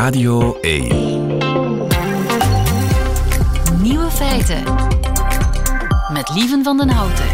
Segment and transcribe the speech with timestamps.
[0.00, 0.88] Radio 1.
[3.82, 4.62] Nieuwe feiten.
[6.12, 7.24] Met Lieven van den Houten.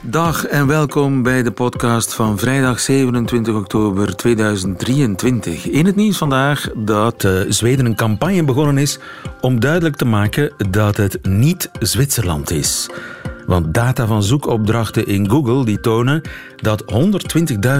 [0.00, 5.68] Dag en welkom bij de podcast van vrijdag 27 oktober 2023.
[5.68, 8.98] In het nieuws vandaag dat uh, Zweden een campagne begonnen is
[9.40, 12.90] om duidelijk te maken dat het niet Zwitserland is.
[13.46, 16.20] Want data van zoekopdrachten in Google die tonen
[16.56, 16.84] dat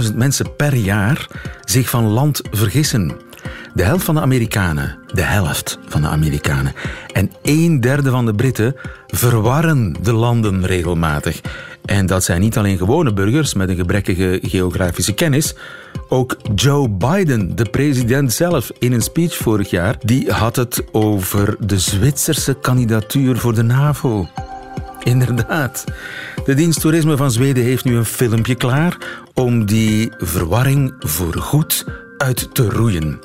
[0.09, 1.27] 120.000 mensen per jaar
[1.65, 3.33] zich van land vergissen.
[3.75, 6.73] De helft van de Amerikanen, de helft van de Amerikanen
[7.13, 8.77] en een derde van de Britten
[9.07, 11.41] verwarren de landen regelmatig.
[11.85, 15.55] En dat zijn niet alleen gewone burgers met een gebrekkige geografische kennis.
[16.09, 21.57] Ook Joe Biden, de president zelf, in een speech vorig jaar, die had het over
[21.59, 24.29] de Zwitserse kandidatuur voor de NAVO.
[25.03, 25.85] Inderdaad.
[26.45, 28.97] De dienst toerisme van Zweden heeft nu een filmpje klaar
[29.35, 31.85] om die verwarring voorgoed
[32.25, 33.21] uit te roeien.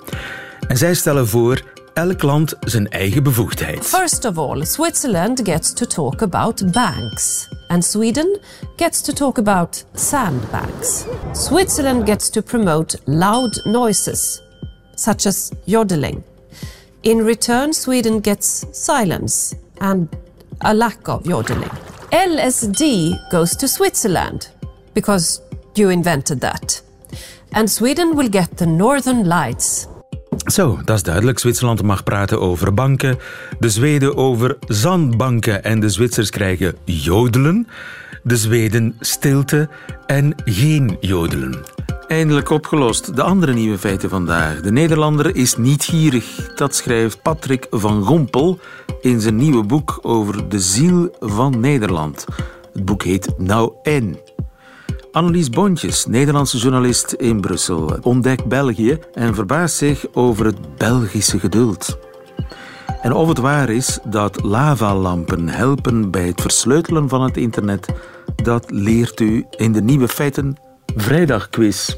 [0.67, 1.62] En zij stellen voor
[1.94, 3.86] elk land zijn eigen bevoegdheid.
[3.86, 7.47] First of all, Switzerland gets to talk about banks.
[7.67, 8.39] And Sweden
[8.75, 11.03] gets to talk about sandbanks.
[11.31, 14.41] Switzerland gets to promote loud noises,
[14.95, 16.23] such as yodeling.
[17.02, 20.08] In return, Sweden gets silence and
[20.66, 21.72] a lack of yodeling.
[22.11, 22.84] LSD
[23.30, 24.50] goes to Switzerland
[24.94, 25.41] because
[25.73, 26.89] you invented that.
[27.52, 29.88] And Sweden will get the Northern Lights.
[30.45, 31.39] Zo, dat is duidelijk.
[31.39, 33.17] Zwitserland mag praten over banken,
[33.59, 37.67] de Zweden over zandbanken en de Zwitsers krijgen jodelen,
[38.23, 39.69] de Zweden stilte
[40.06, 41.64] en geen jodelen.
[42.08, 43.16] Eindelijk opgelost.
[43.16, 44.61] De andere nieuwe feiten vandaag.
[44.61, 46.53] De Nederlander is niet gierig.
[46.56, 48.59] Dat schrijft Patrick van Gompel
[49.02, 52.25] in zijn nieuwe boek over de ziel van Nederland.
[52.73, 54.28] Het boek heet Nou en.
[55.20, 61.98] Annelies Bontjes, Nederlandse journalist in Brussel, ontdekt België en verbaast zich over het Belgische geduld.
[63.02, 67.88] En of het waar is dat lavalampen helpen bij het versleutelen van het internet,
[68.35, 70.57] dat leert u in de nieuwe feiten
[70.96, 71.96] vrijdagquiz.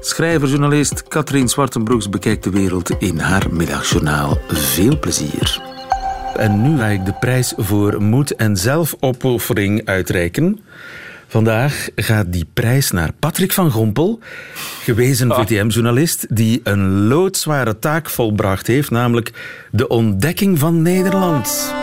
[0.00, 4.38] Schrijver-journalist Katrien Zwartenbroeks bekijkt de wereld in haar middagjournaal.
[4.48, 5.62] Veel plezier.
[6.36, 10.60] En nu ga ik de prijs voor moed en zelfopoffering uitreiken.
[11.32, 14.18] Vandaag gaat die prijs naar Patrick van Gompel,
[14.82, 19.32] gewezen VTM-journalist, die een loodzware taak volbracht heeft, namelijk
[19.70, 21.74] de ontdekking van Nederland.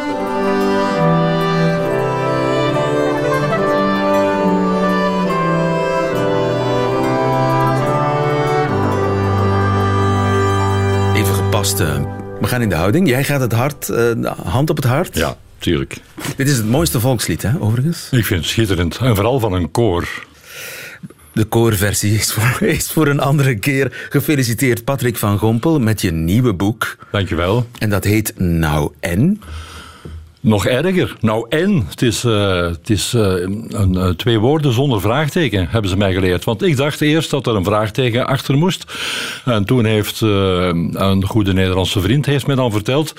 [11.15, 11.79] Even gepast.
[11.79, 11.99] eh,
[12.39, 13.07] We gaan in de houding.
[13.07, 14.11] Jij gaat het hart, eh,
[14.43, 15.15] hand op het hart.
[15.17, 15.97] Ja, tuurlijk.
[16.35, 18.07] Dit is het mooiste volkslied, hè, overigens.
[18.11, 18.97] Ik vind het schitterend.
[18.97, 20.27] En vooral van een koor.
[21.33, 24.07] De koorversie is voor, is voor een andere keer.
[24.09, 26.97] Gefeliciteerd Patrick van Gompel met je nieuwe boek.
[27.11, 27.67] Dankjewel.
[27.79, 29.41] En dat heet Nou en.
[30.41, 31.15] Nog erger.
[31.21, 31.85] Nou en.
[31.89, 33.21] Het is, eh, het is eh,
[33.67, 36.43] een, eh, twee woorden zonder vraagteken, hebben ze mij geleerd.
[36.43, 38.83] Want ik dacht eerst dat er een vraagteken achter moest.
[39.45, 43.13] En toen heeft een goede Nederlandse vriend heeft mij dan verteld...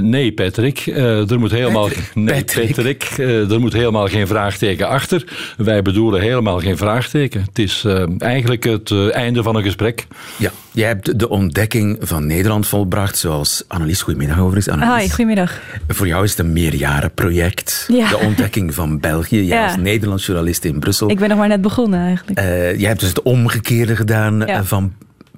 [0.00, 1.88] nee, Patrick, er moet helemaal...
[1.88, 2.10] Patrick.
[2.14, 3.18] Nee, Patrick.
[3.50, 5.24] Er moet helemaal geen vraagteken achter.
[5.56, 7.40] Wij bedoelen helemaal geen vraagteken.
[7.40, 7.84] Het is
[8.18, 10.06] eigenlijk het einde van een gesprek.
[10.36, 14.02] Ja, jij hebt de ontdekking van Nederland volbracht, zoals Annelies.
[14.02, 14.68] Goedemiddag overigens.
[14.68, 15.02] Annelies.
[15.02, 15.60] Hi, goedemiddag.
[15.88, 17.84] Voor jou is het een meerjarenproject.
[17.88, 18.08] Ja.
[18.08, 19.44] De ontdekking van België.
[19.44, 19.64] Jij Ja.
[19.66, 21.10] als Nederlands journalist in Brussel.
[21.10, 22.38] Ik ben nog maar net begonnen eigenlijk.
[22.38, 24.64] Eh, jij hebt dus het omgekeerde gedaan eh, Ja.
[24.64, 24.92] van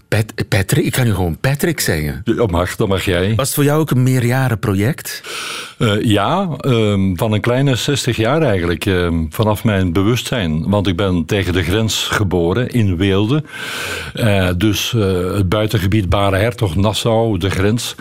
[0.08, 0.84] Pat- Patrick.
[0.84, 2.20] Ik kan nu gewoon Patrick zeggen.
[2.24, 3.34] Dat mag, dat mag jij.
[3.34, 5.22] Was het voor jou ook een meerjarenproject?
[5.82, 8.86] Eh, ja, ehm, van een kleine 60 jaar eigenlijk.
[8.86, 10.68] ehm, vanaf mijn bewustzijn.
[10.68, 13.42] Want ik ben tegen de grens geboren in Weelde.
[14.14, 17.94] Eh, dus eh, het buitengebied Bare Hertog, Nassau, de grens.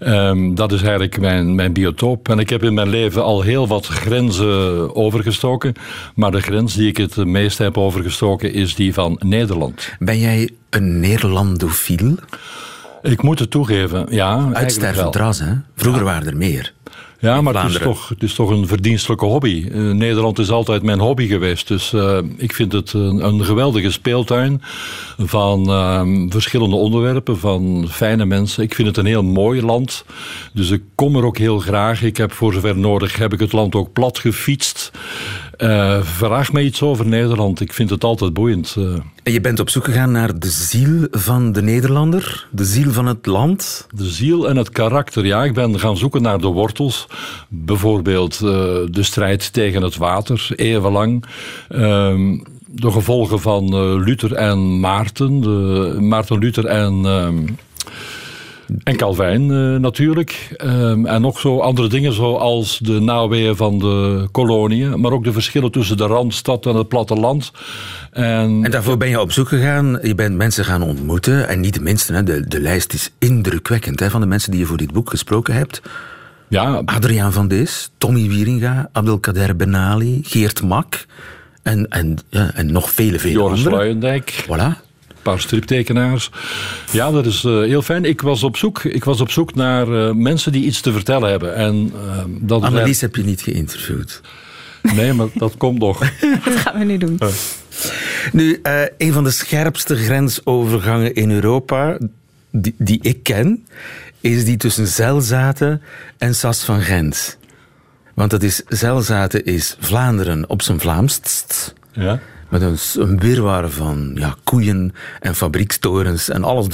[0.00, 2.28] Ehm, dat is eigenlijk mijn, mijn biotoop.
[2.28, 5.74] En ik heb in mijn leven al heel wat grenzen overgestoken.
[6.14, 9.94] Maar de grens die ik het meest heb overgestoken is die van Nederland.
[9.98, 12.14] Ben jij een Nederlandofiel?
[13.02, 14.50] Ik moet het toegeven, ja.
[14.52, 15.52] Uitstervend ras, hè?
[15.76, 16.72] Vroeger waren er meer.
[17.24, 19.68] Ja, maar het is, toch, het is toch een verdienstelijke hobby.
[19.72, 21.68] Eh, Nederland is altijd mijn hobby geweest.
[21.68, 24.62] Dus eh, ik vind het een, een geweldige speeltuin
[25.18, 28.62] van ehm, verschillende onderwerpen, van fijne mensen.
[28.62, 30.04] Ik vind het een heel mooi land.
[30.52, 32.02] Dus ik kom er ook heel graag.
[32.02, 34.90] Ik heb voor zover nodig heb ik het land ook plat gefietst.
[35.56, 37.60] Eh, vraag me iets over Nederland.
[37.60, 38.74] Ik vind het altijd boeiend.
[38.78, 38.84] eh.
[39.22, 43.06] En je bent op zoek gegaan naar de ziel van de Nederlander, de ziel van
[43.06, 43.86] het land.
[43.90, 45.26] De ziel en het karakter.
[45.26, 47.06] Ja, ik ben gaan zoeken naar de wortels.
[47.48, 48.40] Bijvoorbeeld eh,
[48.90, 51.24] de strijd tegen het water, eeuwenlang.
[51.68, 55.40] Ehm, de gevolgen van uh, Luther en Maarten.
[55.40, 57.36] De, Maarten Luther en, ehm,
[58.82, 60.56] en Calvijn uh, natuurlijk.
[60.64, 65.00] Um, en nog zo andere dingen zoals de naweeën van de koloniën.
[65.00, 67.52] Maar ook de verschillen tussen de Randstad en het platteland.
[68.10, 69.98] En, en daarvoor ben je op zoek gegaan.
[70.02, 71.48] Je bent mensen gaan ontmoeten.
[71.48, 74.60] En niet de minste, hè, de, de lijst is indrukwekkend hè, van de mensen die
[74.60, 75.82] je voor dit boek gesproken hebt.
[76.48, 76.82] Ja.
[76.84, 81.06] Adriaan van Dis, Tommy Wieringa, Abdelkader Benali, Geert Mak
[81.62, 83.78] en, en, ja, en nog vele, vele Joris anderen.
[83.78, 84.46] Luijendijk.
[84.46, 84.82] Voilà.
[85.24, 86.30] Een paar striptekenaars.
[86.90, 88.04] Ja, dat is uh, heel fijn.
[88.04, 91.30] Ik was op zoek, ik was op zoek naar uh, mensen die iets te vertellen
[91.30, 91.54] hebben.
[91.54, 94.20] En, uh, dat Annelies heb je niet geïnterviewd.
[94.82, 95.98] Nee, maar dat komt nog.
[96.44, 97.18] dat gaan we nu doen.
[98.32, 98.60] Nu,
[98.98, 101.98] een van de scherpste grensovergangen in Europa,
[102.50, 103.66] die, die ik ken,
[104.20, 105.82] is die tussen Zelzaten
[106.18, 107.38] en Sas van Gent.
[108.14, 111.74] Want dat is, Zelzaten is Vlaanderen op zijn Vlaamst.
[111.92, 112.20] Ja.
[112.48, 116.66] Met een, een wirwar van ja, koeien en fabriekstorens en alles.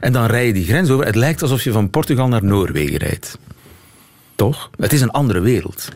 [0.00, 1.06] En dan rij je die grens over.
[1.06, 3.38] Het lijkt alsof je van Portugal naar Noorwegen rijdt.
[4.34, 4.70] Toch?
[4.76, 5.88] Het is een andere wereld.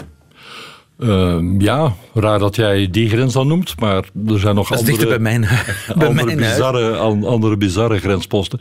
[0.99, 5.19] Uh, ja, raar dat jij die grens dan noemt, maar er zijn nog andere, bij
[5.19, 5.41] mijn,
[5.97, 8.61] bij andere, mijn bizarre, andere bizarre grensposten.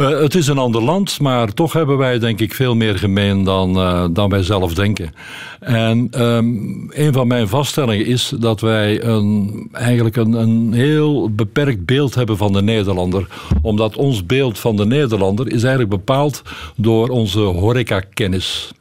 [0.00, 3.44] Uh, het is een ander land, maar toch hebben wij denk ik veel meer gemeen
[3.44, 5.12] dan, uh, dan wij zelf denken.
[5.60, 11.84] En um, een van mijn vaststellingen is dat wij een, eigenlijk een, een heel beperkt
[11.84, 13.26] beeld hebben van de Nederlander.
[13.62, 16.42] Omdat ons beeld van de Nederlander is eigenlijk bepaald
[16.76, 18.72] door onze horecakennis.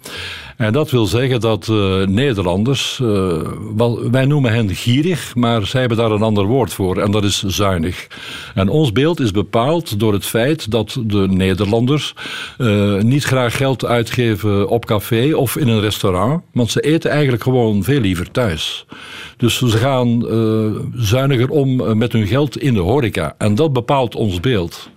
[0.59, 3.41] En dat wil zeggen dat uh, Nederlanders, uh,
[3.75, 7.23] wel, wij noemen hen gierig, maar zij hebben daar een ander woord voor en dat
[7.23, 8.07] is zuinig.
[8.55, 12.13] En ons beeld is bepaald door het feit dat de Nederlanders
[12.57, 17.43] uh, niet graag geld uitgeven op café of in een restaurant, want ze eten eigenlijk
[17.43, 18.85] gewoon veel liever thuis.
[19.37, 20.25] Dus ze gaan
[20.95, 24.89] zuiniger om met hun geld in de horeca en dat bepaalt ons beeld.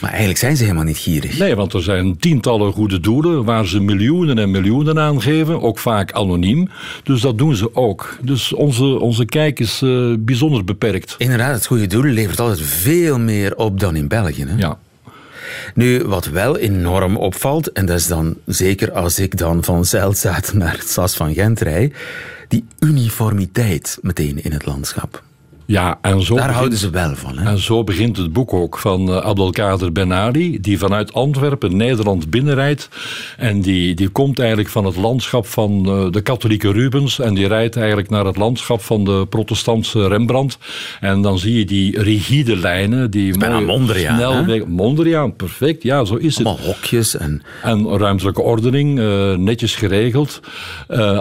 [0.00, 1.38] Maar eigenlijk zijn ze helemaal niet gierig.
[1.38, 5.78] Nee, want er zijn tientallen goede doelen waar ze miljoenen en miljoenen aan geven, ook
[5.78, 6.68] vaak anoniem.
[7.02, 8.16] Dus dat doen ze ook.
[8.22, 11.14] Dus onze, onze kijk is uh, bijzonder beperkt.
[11.18, 14.44] Inderdaad, het goede doel levert altijd veel meer op dan in België.
[14.44, 14.56] Hè?
[14.56, 14.78] Ja.
[15.74, 20.58] Nu, wat wel enorm opvalt, en dat is dan zeker als ik dan van Zeilzaten
[20.62, 21.94] naar het SAS van Gent rijd,
[22.48, 25.22] die uniformiteit meteen in het landschap.
[25.70, 27.38] Ja, en zo Daar begint, houden ze wel van.
[27.38, 27.50] Hè?
[27.50, 32.30] En zo begint het boek ook van uh, Abdelkader Ben Ali, die vanuit Antwerpen Nederland
[32.30, 32.88] binnenrijdt.
[33.36, 37.18] En die, die komt eigenlijk van het landschap van uh, de katholieke Rubens.
[37.18, 40.58] En die rijdt eigenlijk naar het landschap van de protestantse Rembrandt.
[41.00, 43.10] En dan zie je die rigide lijnen.
[43.10, 44.44] Die mooie, Mondriaan.
[44.44, 45.82] Snel, Mondriaan, perfect.
[45.82, 46.66] Ja, zo is Allemaal het.
[46.66, 47.16] hokjes.
[47.16, 47.42] En...
[47.62, 50.40] en ruimtelijke ordening, uh, netjes geregeld.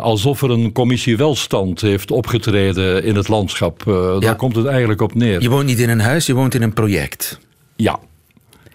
[0.01, 3.83] alsof er een commissie welstand heeft opgetreden in het landschap.
[4.19, 4.35] Ja.
[4.38, 5.42] Komt het eigenlijk op neer.
[5.42, 7.39] Je woont niet in een huis, je woont in een project.
[7.75, 8.00] Ja.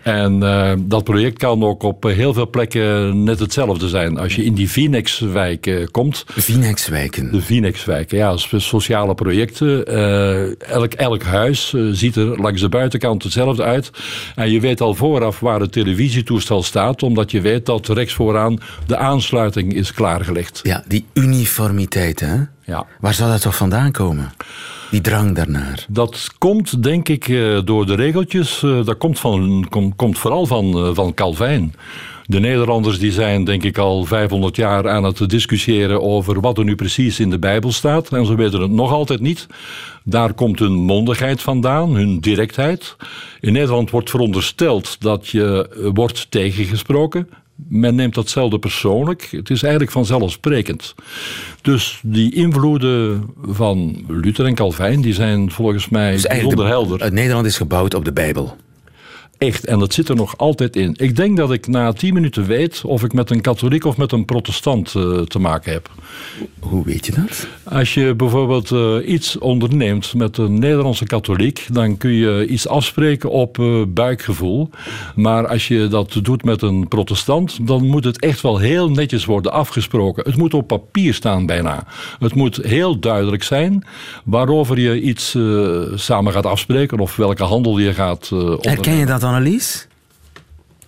[0.03, 4.19] En uh, dat project kan ook op heel veel plekken net hetzelfde zijn.
[4.19, 6.25] Als je in die Vinex-wijken komt.
[6.29, 7.33] Vinex-wijken?
[7.33, 8.37] De Vinex-wijken, ja.
[8.37, 9.95] Sociale projecten.
[9.95, 13.91] Uh, elk, elk huis ziet er langs de buitenkant hetzelfde uit.
[14.35, 17.03] En je weet al vooraf waar het televisietoestel staat.
[17.03, 20.61] Omdat je weet dat rechts vooraan de aansluiting is klaargelegd.
[20.63, 22.37] Ja, die uniformiteit, hè?
[22.65, 22.87] Ja.
[23.01, 24.33] Waar zou dat toch vandaan komen?
[24.93, 25.87] Die drang daarnaar?
[25.89, 27.27] Dat komt, denk ik,
[27.65, 28.61] door de regeltjes.
[28.61, 29.67] Dat komt, van,
[29.97, 31.75] komt, vooral van, van Calvijn.
[32.27, 36.65] De Nederlanders die zijn, denk ik, al 500 jaar aan het discussiëren over wat er
[36.65, 38.13] nu precies in de Bijbel staat.
[38.13, 39.47] En ze weten het nog altijd niet.
[40.05, 42.97] Daar komt hun mondigheid vandaan, hun directheid.
[43.41, 49.29] In Nederland wordt verondersteld dat je wordt tegengesproken men neemt datzelfde persoonlijk.
[49.31, 50.95] Het is eigenlijk vanzelfsprekend.
[51.61, 57.03] Dus die invloeden van Luther en Calvijn, die zijn volgens mij dus bijzonder helder.
[57.03, 58.57] Het Nederland is gebouwd op de Bijbel.
[59.43, 60.95] Echt, en dat zit er nog altijd in.
[60.97, 64.13] Ik denk dat ik na tien minuten weet of ik met een katholiek of met
[64.13, 65.91] een protestant uh, te maken heb.
[66.59, 67.47] Hoe weet je dat?
[67.63, 73.31] Als je bijvoorbeeld uh, iets onderneemt met een Nederlandse katholiek, dan kun je iets afspreken
[73.31, 74.71] op uh, buikgevoel.
[75.15, 79.25] Maar als je dat doet met een protestant, dan moet het echt wel heel netjes
[79.25, 80.25] worden afgesproken.
[80.25, 81.85] Het moet op papier staan bijna.
[82.19, 83.87] Het moet heel duidelijk zijn
[84.25, 85.37] waarover je iets
[85.95, 88.69] samen gaat afspreken of welke handel je gaat ondernemen.
[88.69, 89.87] Herken je dat Annelies?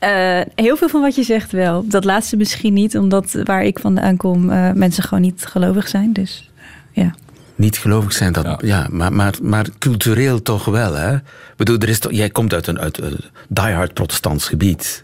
[0.00, 1.88] Uh, heel veel van wat je zegt wel.
[1.88, 6.12] Dat laatste misschien niet, omdat waar ik vandaan kom, uh, mensen gewoon niet gelovig zijn.
[6.12, 6.50] Dus
[6.92, 7.14] ja.
[7.54, 8.58] Niet gelovig zijn, dat, ja.
[8.60, 11.14] ja maar, maar, maar cultureel toch wel, hè?
[11.14, 11.22] Ik
[11.56, 15.03] bedoel, er is toch, jij komt uit een, uit een diehard protestants gebied.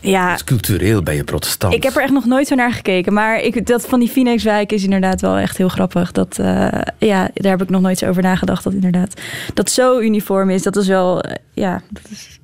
[0.00, 1.74] Ja, Dus cultureel ben je protestant.
[1.74, 3.12] ik heb er echt nog nooit zo naar gekeken.
[3.12, 6.12] Maar ik, dat van die Phoenixwijk is inderdaad wel echt heel grappig.
[6.12, 8.64] Dat, eh, ja, daar heb ik nog nooit zo over nagedacht.
[8.64, 9.20] Dat inderdaad
[9.54, 10.62] dat zo uniform is.
[10.62, 12.38] Dat is wel, eh, ja, dat is,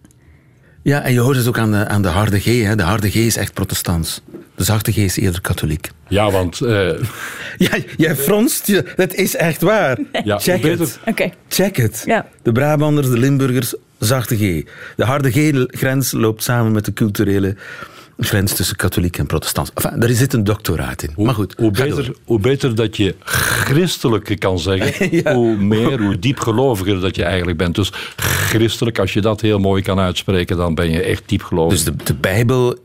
[0.83, 2.45] Ja, en je hoort het ook aan de, aan de harde G.
[2.45, 2.77] Hè.
[2.77, 4.21] De harde G is echt protestants.
[4.57, 5.91] De zachte G is eerder katholiek.
[6.09, 6.89] Ja, want eh,
[7.57, 8.93] Ja, jij fronst je.
[8.97, 9.99] Dat is echt waar.
[10.25, 10.99] Ja, Check het.
[11.07, 11.31] oké.
[11.49, 12.03] Check het.
[12.07, 12.27] Ja.
[12.43, 14.65] De Brabanders, de Limburgers, zachte G.
[14.97, 17.57] De harde G-grens loopt samen met de culturele
[18.19, 19.71] grens tussen katholiek en protestant.
[19.75, 21.11] Enfin, daar zit een doctoraat in.
[21.17, 22.15] maar goed, Hoe beter, door.
[22.25, 23.15] hoe beter dat je
[23.65, 25.35] christelijk kan zeggen, Ja.
[25.35, 27.75] hoe meer, hoe diepgeloviger dat je eigenlijk bent.
[27.75, 31.73] Dus christelijk, als je dat heel mooi kan uitspreken, dan ben je echt diepgelovig.
[31.73, 32.79] Dus de, de Bijbel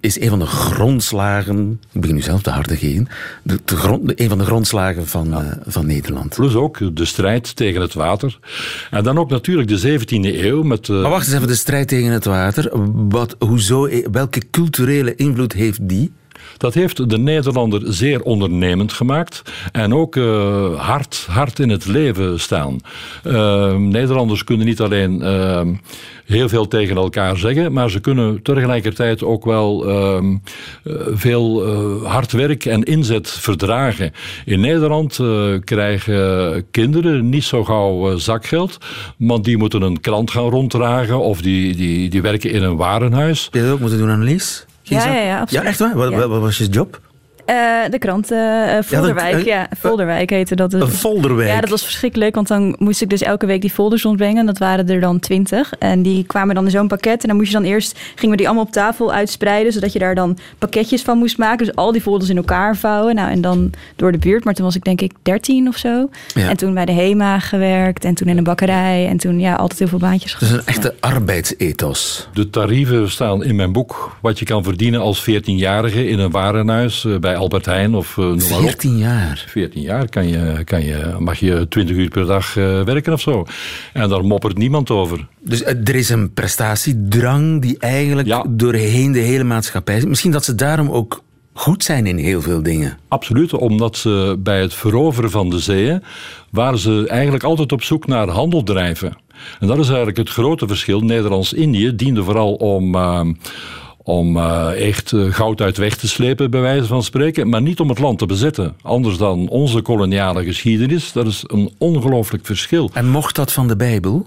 [0.00, 1.80] is een van de grondslagen.
[1.92, 3.08] Ik begin nu zelf de harde G in.
[3.42, 6.34] De, de grond, een van de grondslagen van, eh, van Nederland.
[6.34, 8.38] Plus ook de strijd tegen het water.
[8.90, 10.88] En dan ook natuurlijk de 17e eeuw met...
[10.88, 12.70] eh, Maar wacht eens even, de strijd tegen het water.
[13.08, 16.12] Wat, hoezo, eh, welke culturele invloed heeft die?
[16.62, 19.42] Dat heeft de Nederlander zeer ondernemend gemaakt
[19.72, 22.78] en ook eh, hard, hard in het leven staan.
[23.22, 25.66] Eh, Nederlanders kunnen niet alleen eh,
[26.24, 31.66] heel veel tegen elkaar zeggen, maar ze kunnen tegelijkertijd ook wel eh, eh, veel
[32.06, 34.12] hard werk en inzet verdragen.
[34.44, 35.20] In Nederland
[35.64, 38.78] krijgen kinderen niet zo gauw zakgeld,
[39.16, 43.48] want die moeten een krant gaan ronddragen of die, die, die werken in een warenhuis.
[43.52, 44.26] Je dat ook moeten doen?
[44.26, 45.64] Geen Ja, ja, ja, absoluut.
[45.64, 45.94] Ja, echt waar?
[45.94, 47.00] Wat- wat was je job?
[47.44, 50.72] Eh, de krant eh eh, Volderwijk, eh, ja, Volderwijk heette dat.
[50.72, 51.48] Een folderwijk.
[51.48, 54.46] Ja, dat was verschrikkelijk, want dan moest ik dus elke week die folders rondbrengen.
[54.46, 55.72] Dat waren er dan twintig.
[55.78, 57.22] En die kwamen dan in zo'n pakket.
[57.22, 59.98] En dan moest je dan eerst, gingen we die allemaal op tafel uitspreiden, zodat je
[59.98, 61.66] daar dan pakketjes van moest maken.
[61.66, 63.14] Dus al die folders in elkaar vouwen.
[63.14, 64.44] Nou, en dan door de buurt.
[64.44, 66.08] Maar toen was ik denk ik dertien of zo.
[66.34, 66.48] Ja.
[66.48, 68.04] En toen bij de HEMA gewerkt.
[68.04, 69.06] En toen in een bakkerij.
[69.08, 70.66] En toen ja, altijd heel veel baantjes Dat is gehad.
[70.66, 72.28] een echte arbeidsethos.
[72.34, 74.16] De tarieven staan in mijn boek.
[74.20, 78.24] Wat je kan verdienen als 14-jarige in een warenhuis eh, bij Albert Heijn of eh,
[78.24, 78.64] noem maar op.
[78.64, 79.44] 14 jaar.
[79.48, 83.20] 14 jaar kan je, kan je, mag je 20 uur per dag eh, werken of
[83.20, 83.44] zo.
[83.92, 85.26] En daar moppert niemand over.
[85.40, 88.44] Dus eh, er is een prestatiedrang die eigenlijk Ja.
[88.48, 90.08] doorheen de hele maatschappij zit.
[90.08, 91.22] Misschien dat ze daarom ook
[91.52, 92.98] goed zijn in heel veel dingen.
[93.08, 96.02] Absoluut, omdat ze bij het veroveren van de zeeën
[96.50, 99.16] waren ze eigenlijk altijd op zoek naar handeldrijven.
[99.60, 101.00] En dat is eigenlijk het grote verschil.
[101.00, 103.20] Nederlands-Indië diende vooral om, eh,
[104.02, 107.80] om eh, echt eh, goud uit weg te slepen, bij wijze van spreken, maar niet
[107.80, 108.76] om het land te bezetten.
[108.82, 112.90] Anders dan onze koloniale geschiedenis, dat is een ongelooflijk verschil.
[112.92, 114.26] En mocht dat van de Bijbel?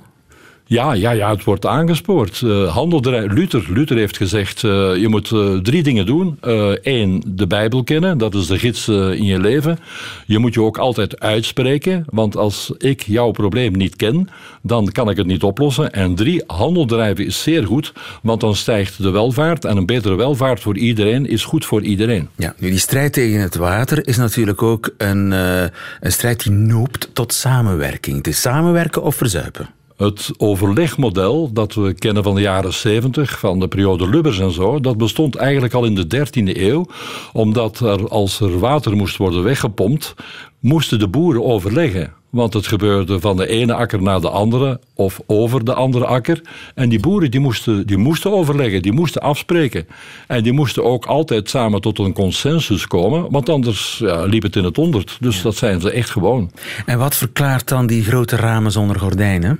[0.67, 2.39] Ja, ja, ja, het wordt aangespoord.
[2.67, 6.37] Handeldrij- Luther, Luther heeft gezegd, eh, je moet eh, drie dingen doen.
[6.81, 9.77] Eén, de Bijbel kennen, dat is de gids in je leven.
[10.25, 14.29] Je moet je ook altijd uitspreken, want als ik jouw probleem niet ken,
[14.61, 15.91] dan kan ik het niet oplossen.
[15.91, 19.65] En drie, handel drijven is zeer goed, want dan stijgt de welvaart.
[19.65, 22.29] En een betere welvaart voor iedereen is goed voor iedereen.
[22.35, 25.71] Ja, nu die strijd tegen het water is natuurlijk ook een, een
[26.11, 28.17] strijd die noopt tot samenwerking.
[28.17, 29.69] Het is samenwerken of verzuipen.
[29.97, 34.79] Het overlegmodel dat we kennen van de jaren 70, van de periode Lubbers en zo,
[34.79, 36.85] dat bestond eigenlijk al in de 13e eeuw.
[37.33, 40.15] Omdat er, als er water moest worden weggepompt,
[40.59, 42.13] moesten de boeren overleggen.
[42.29, 46.41] Want het gebeurde van de ene akker naar de andere of over de andere akker.
[46.73, 49.87] En die boeren die moesten, die moesten overleggen, die moesten afspreken.
[50.27, 54.55] En die moesten ook altijd samen tot een consensus komen, want anders ja, liep het
[54.55, 55.17] in het honderd.
[55.19, 56.51] Dus dat zijn ze echt gewoon.
[56.85, 59.59] En wat verklaart dan die grote ramen zonder gordijnen?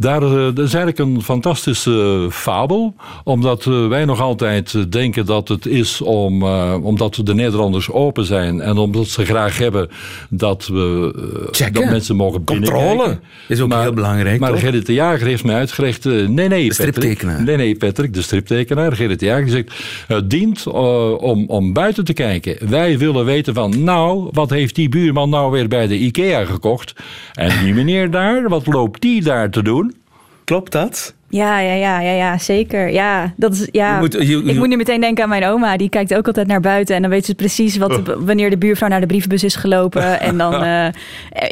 [0.00, 5.26] Daar, eh, dat is eigenlijk een fantastische fabel, omdat eh, wij nog altijd eh, denken
[5.26, 6.42] dat het is om,
[6.82, 9.88] omdat de Nederlanders open zijn en omdat ze graag hebben
[10.30, 11.72] dat, we, Checken.
[11.72, 14.60] dat mensen mogen Controle is ook heel belangrijk, Maar toch?
[14.60, 17.36] Gerrit de Jager heeft mij uitgelegd, eh, nee, nee, De striptekenaar.
[17.36, 19.72] Patrick, nee, nee, Patrick, de striptekenaar, Gerrit de Jager, zegt,
[20.06, 22.68] het dient om, om buiten te kijken.
[22.68, 26.92] Wij willen weten van, nou, wat heeft die buurman nou weer bij de IKEA gekocht?
[27.32, 29.87] En die meneer daar, wat loopt die daar te doen?
[30.48, 31.14] Klopt dat?
[31.30, 32.92] Ja, ja, ja, ja, ja, zeker.
[32.92, 33.94] Ja, dat is, ja.
[33.94, 35.76] Je moet- je- je- ik moet nu meteen denken aan mijn oma.
[35.76, 36.94] Die kijkt ook altijd naar buiten.
[36.96, 38.16] En dan weet ze precies wat, Oh.
[38.18, 40.20] wanneer de buurvrouw naar de brievenbus is gelopen.
[40.20, 40.92] en dan, eh, eh,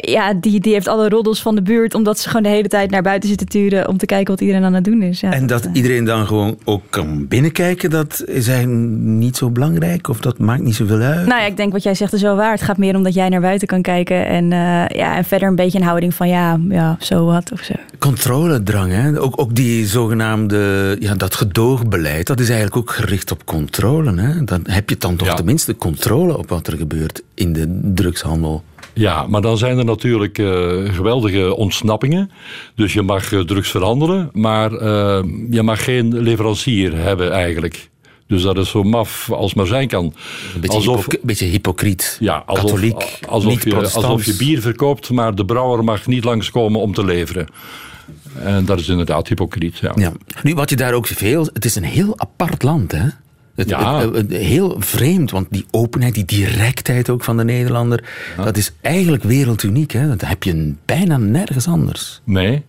[0.01, 1.93] ja, die, die heeft alle roddels van de buurt.
[1.93, 3.87] Omdat ze gewoon de hele tijd naar buiten zitten turen.
[3.87, 5.19] Om te kijken wat iedereen aan het doen is.
[5.19, 9.49] Ja, En dat eh, iedereen dan gewoon ook kan binnenkijken, dat is eigenlijk niet zo
[9.49, 10.07] belangrijk?
[10.09, 11.25] Of dat maakt niet zoveel uit?
[11.27, 12.51] Nou ja, ik denk wat jij zegt is wel waar.
[12.51, 14.27] Het gaat meer om dat jij naar buiten kan kijken.
[14.27, 14.49] En,
[14.97, 17.73] ja, en verder een beetje een houding van ja, ja zo wat of zo.
[17.99, 19.21] Controledrang, hè?
[19.21, 24.21] Ook, ook die zogenaamde, ja, dat gedoogbeleid, dat is eigenlijk ook gericht op controle.
[24.21, 24.43] Hè?
[24.43, 25.33] Dan heb je dan toch Ja.
[25.33, 28.63] tenminste controle op wat er gebeurt in de drugshandel.
[28.93, 32.31] Ja, maar dan zijn er natuurlijk uh, geweldige ontsnappingen.
[32.75, 34.79] Dus je mag uh, drugs verhandelen, maar uh,
[35.49, 37.89] je mag geen leverancier hebben eigenlijk.
[38.27, 40.03] Dus dat is zo maf als maar zijn kan.
[40.03, 42.17] Een beetje, alsof, beetje hypocriet.
[42.19, 46.23] Ja, alsof, katholiek, alsof, niet je, alsof je bier verkoopt, maar de brouwer mag niet
[46.23, 47.47] langskomen om te leveren.
[48.43, 49.77] En dat is inderdaad hypocriet.
[49.77, 49.91] Ja.
[49.95, 50.11] ja.
[50.43, 51.49] Nu, wat je daar ook veel.
[51.53, 53.05] Het is een heel apart land, hè?
[53.55, 53.99] Het, Ja.
[53.99, 58.03] het- het- heel vreemd, want die openheid, die directheid ook van de Nederlander,
[58.43, 59.91] dat is eigenlijk werelduniek.
[59.91, 60.07] Hè?
[60.07, 62.21] Dat heb je bijna nergens anders.
[62.23, 62.63] Nee.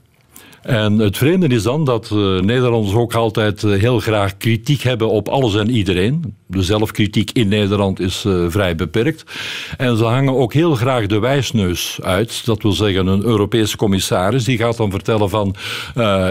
[0.62, 5.08] En het vreemde is dan dat eh, Nederlanders ook altijd eh, heel graag kritiek hebben
[5.10, 6.34] op alles en iedereen.
[6.46, 9.24] De zelfkritiek in Nederland is eh, vrij beperkt.
[9.76, 12.42] En ze hangen ook heel graag de wijsneus uit.
[12.46, 15.54] Dat wil zeggen, een Europese commissaris die gaat dan vertellen van...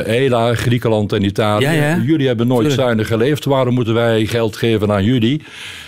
[0.05, 1.98] hela, Griekenland en Italië, Ja, ja.
[2.05, 2.81] jullie hebben nooit Tuurlijk.
[2.81, 3.46] zuinig geleefd.
[3.46, 5.41] Waarom moeten wij geld geven aan jullie?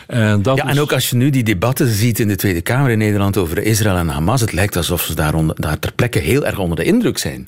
[0.08, 2.62] En, dat Ja, is- en ook als je nu die debatten ziet in de Tweede
[2.62, 5.92] Kamer in Nederland over Israël en Hamas, het lijkt alsof ze daar, onder, daar ter
[5.94, 7.48] plekke heel erg onder de indruk zijn.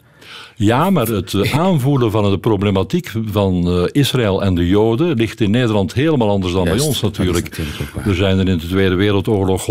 [0.55, 5.41] Ja, maar het eh, aanvoelen van de problematiek van eh, Israël en de Joden ligt
[5.41, 7.57] in Nederland helemaal anders dan Juist, bij ons natuurlijk.
[8.05, 9.65] er zijn er in de Tweede Wereldoorlog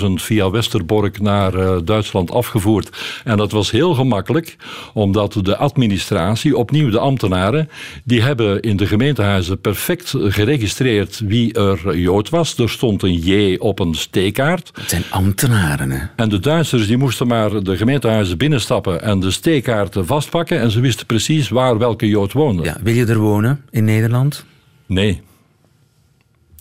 [0.00, 2.96] 104.000 via Westerbork naar eh, Duitsland afgevoerd.
[3.24, 4.56] En dat was heel gemakkelijk,
[4.94, 7.68] omdat de administratie, opnieuw de ambtenaren,
[8.04, 12.58] die hebben in de gemeentehuizen perfect geregistreerd wie er Jood was.
[12.58, 14.70] Er stond een J op een steekkaart.
[14.80, 16.06] Het zijn ambtenaren, hè?
[16.16, 19.30] En de Duitsers die moesten maar de gemeentehuizen binnenstappen en de
[19.62, 20.60] steekkaarten vastpakken.
[20.60, 22.62] En ze wisten precies waar welke Jood woonde.
[22.62, 24.44] Ja, wil je er wonen in Nederland?
[24.86, 25.22] Nee.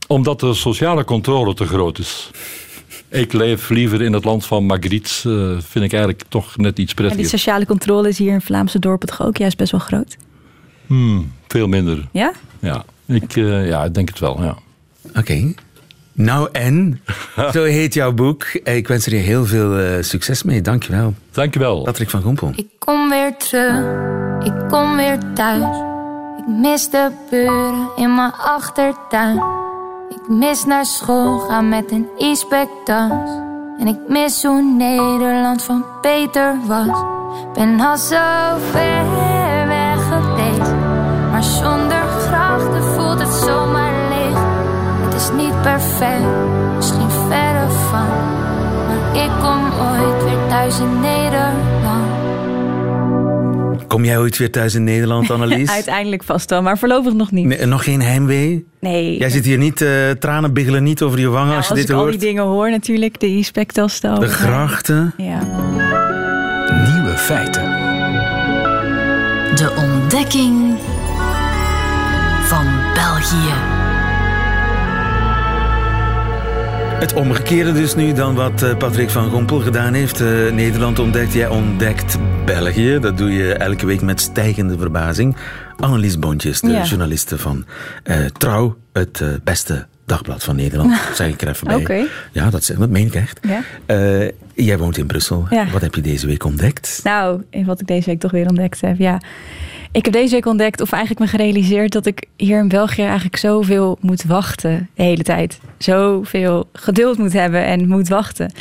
[0.08, 2.30] Omdat de sociale controle te groot is.
[3.10, 5.10] Ik leef liever in het land van Magritte.
[5.30, 7.40] eh, vind ik eigenlijk toch net iets En die prettiger.
[7.40, 10.18] sociale controle is hier in Vlaamse dorpen toch ook juist best wel groot?
[10.88, 12.08] Hmm, veel minder.
[12.12, 12.32] Ja?
[12.60, 14.44] Ja, ik, eh, ja, ik denk het wel.
[14.44, 14.58] Ja.
[15.16, 15.54] Oké.
[16.16, 17.02] Nou en?
[17.54, 18.44] Zo heet jouw boek.
[18.64, 20.62] Ik wens er je heel veel eh, succes mee.
[20.62, 21.14] Dankjewel.
[21.32, 21.82] Dankjewel.
[21.82, 22.52] Patrick van Gompel.
[22.56, 23.84] Ik kom weer terug,
[24.44, 25.78] ik kom weer thuis.
[26.38, 29.42] Ik mis de buren in mijn achtertuin.
[30.10, 33.12] Ik mis naar school gaan met een e-spectas.
[33.80, 37.04] En ik mis hoe Nederland van Peter was.
[37.54, 39.35] Ben al zo ver
[45.66, 46.26] perfect,
[46.76, 48.08] misschien verre van.
[48.88, 51.64] Maar ik kom ooit weer thuis in Nederland.
[53.88, 55.70] Kom jij ooit weer thuis in Nederland, Annelies?
[55.70, 57.46] Uiteindelijk vast wel, maar voorlopig nog niet.
[57.46, 58.68] Nee, nog geen heimwee?
[58.80, 59.18] Nee.
[59.18, 61.80] Jij zit hier niet, eh, tranen biggelen niet over je wangen Nou, als je als
[61.82, 62.12] dit ik al hoort.
[62.12, 64.20] die dingen hoor natuurlijk, de e-spectastal.
[64.20, 65.14] De grachten.
[65.18, 65.40] Ja.
[66.94, 67.64] Nieuwe feiten.
[69.56, 70.78] De ontdekking
[72.44, 73.75] van België.
[77.00, 80.22] Het omgekeerde dus nu dan wat eh, Patrick van Gompel gedaan heeft.
[80.22, 83.00] Eh, Nederland ontdekt, jij ontdekt België.
[83.00, 85.36] Dat doe je elke week met stijgende verbazing.
[85.80, 86.84] Annelies Bontjes, de Ja.
[86.84, 87.66] journaliste van
[88.04, 90.94] eh, Trouw, het beste dagblad van Nederland.
[91.16, 92.08] zeg ik er even bij.
[92.32, 93.40] Ja, dat, dat meen ik echt.
[93.42, 93.62] Ja.
[93.86, 95.46] Eh, jij woont in Brussel.
[95.50, 95.68] Ja.
[95.72, 97.00] Wat heb je deze week ontdekt?
[97.04, 98.98] Nou, wat ik deze week toch weer ontdekt heb.
[98.98, 99.22] Ja.
[99.92, 103.38] Ik heb deze week ontdekt, of eigenlijk me gerealiseerd, dat ik hier in België eigenlijk
[103.38, 105.60] zoveel moet wachten de hele tijd.
[105.78, 108.52] Zoveel geduld moet hebben en moet wachten.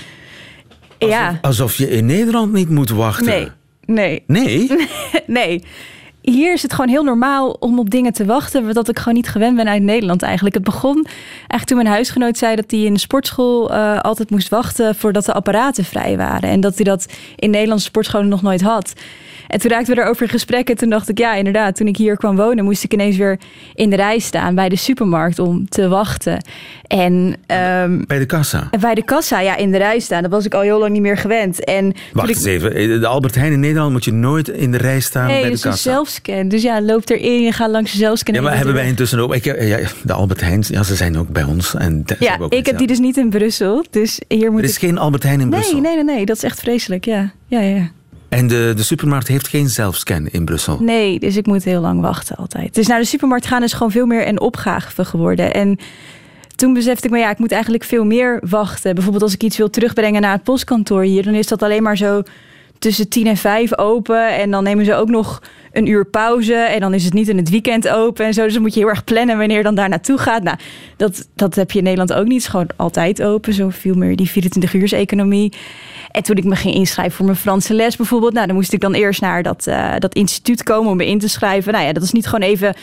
[0.99, 3.25] Ja, Alsof je in Nederland niet moet wachten.
[3.27, 3.49] nee,
[3.87, 4.71] nee, Nee?
[5.27, 5.65] nee.
[6.25, 9.29] Hier is het gewoon heel normaal om op dingen te wachten, wat ik gewoon niet
[9.29, 10.55] gewend ben uit Nederland eigenlijk.
[10.55, 11.07] Het begon
[11.39, 15.25] eigenlijk toen mijn huisgenoot zei dat hij in de sportschool eh, altijd moest wachten voordat
[15.25, 16.49] de apparaten vrij waren.
[16.51, 17.07] En dat hij dat
[17.37, 18.93] in Nederlandse sportscholen nog nooit had.
[19.49, 21.97] En toen raakten we erover in gesprek en toen dacht ik, ja inderdaad, toen ik
[21.97, 23.39] hier kwam wonen moest ik ineens weer
[23.75, 26.45] in de rij staan bij de supermarkt om te wachten.
[26.87, 28.69] En ehm, Bij de kassa.
[28.81, 31.03] bij de kassa, ja, in de rij staan, dat was ik al heel lang niet
[31.03, 31.65] meer gewend.
[31.65, 32.75] En Wacht ik- eens even.
[32.75, 35.51] Eh, De Albert Heijn in Nederland moet je nooit in de rij staan Nee, bij
[35.51, 35.91] de kassa.
[36.15, 36.49] Zelfscan.
[36.49, 38.35] Dus ja, loop erin, je gaat langs de zelfscan.
[38.35, 39.35] Ja, maar hebben wij intussen ook...
[39.35, 41.75] Ik, eh, ja, de Albert Heijn, ja, ze zijn ook bij ons.
[41.75, 43.85] En Ja, ik heb die dus niet in Brussel.
[43.91, 44.79] Dus hier moet Er is ik...
[44.79, 45.73] geen Albert Heijn in Brussel.
[45.73, 46.27] Nee, nee, nee, nee.
[46.27, 47.33] Dat is echt vreselijk, ja.
[47.47, 47.91] Ja, ja, ja.
[48.29, 50.79] En de, de supermarkt heeft geen zelfscan in Brussel.
[50.81, 52.75] Nee, dus ik moet heel lang wachten altijd.
[52.75, 55.55] Dus naar de supermarkt gaan is gewoon veel meer een opgave geworden.
[55.55, 55.79] En
[56.57, 58.95] toen besefte ik me, ja, ik moet eigenlijk veel meer wachten.
[58.95, 61.23] Bijvoorbeeld als ik iets wil terugbrengen naar het postkantoor hier...
[61.23, 62.23] dan is dat alleen maar zo
[62.79, 64.37] tussen tien en vijf open.
[64.37, 65.43] En dan nemen ze ook nog
[65.75, 68.43] een uur pauze en dan is het niet in het weekend open en zo.
[68.45, 70.43] Dus dan moet je heel erg plannen wanneer je dan daar naartoe gaat.
[70.43, 70.57] Nou,
[70.97, 72.33] dat, dat heb je in Nederland ook niet.
[72.33, 75.53] Het is gewoon altijd open, zo veel meer die 24-uurs-economie.
[76.11, 78.81] En toen ik me ging inschrijven voor mijn Franse les bijvoorbeeld, nou, dan moest ik
[78.81, 81.73] dan eerst naar dat, eh, dat instituut komen om me in te schrijven.
[81.73, 82.75] Nou ja, dat is niet gewoon even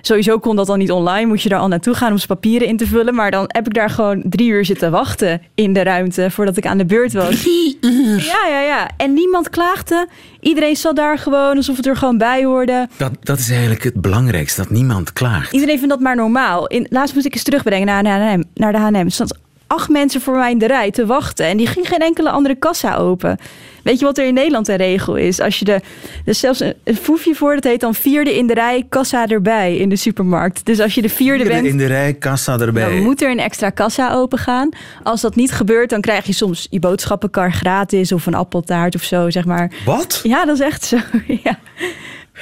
[0.00, 2.68] Sowieso kon dat dan niet online, moet je daar al naartoe gaan om zijn papieren
[2.68, 3.14] in te vullen.
[3.14, 6.66] Maar dan heb ik daar gewoon drie uur zitten wachten in de ruimte voordat ik
[6.66, 7.40] aan de beurt was.
[7.40, 8.24] Drie uur?
[8.24, 8.90] Ja, ja, ja.
[8.96, 10.08] En niemand klaagde.
[10.40, 12.88] Iedereen zat daar gewoon alsof het er gewoon bij hoorde.
[12.96, 15.52] Dat, dat is eigenlijk het belangrijkste, dat niemand klaagt.
[15.52, 16.66] Iedereen vindt dat maar normaal.
[16.66, 18.42] In, laatst moest ik eens terugbrengen naar de H&M.
[18.54, 18.94] Naar de H&M.
[18.94, 21.46] Er stond acht mensen voor mij in de rij te wachten.
[21.46, 23.38] En die ging geen enkele andere kassa open.
[23.82, 25.40] Weet je wat er in Nederland een regel is?
[25.40, 25.80] Als je de,
[26.24, 29.76] dus zelfs een, een foefje voor, dat heet dan vierde in de rij, kassa erbij
[29.76, 30.66] in de supermarkt.
[30.66, 32.84] Dus als je de vierde, Vierde bent, in de rij, kassa erbij.
[32.84, 34.68] dan moet er een extra kassa open gaan.
[35.02, 39.02] Als dat niet gebeurt, dan krijg je soms je boodschappenkar gratis of een appeltaart of
[39.02, 39.72] zo, zeg maar.
[39.84, 40.20] Wat?
[40.22, 40.96] Ja, dat is echt zo.
[41.44, 41.58] ja.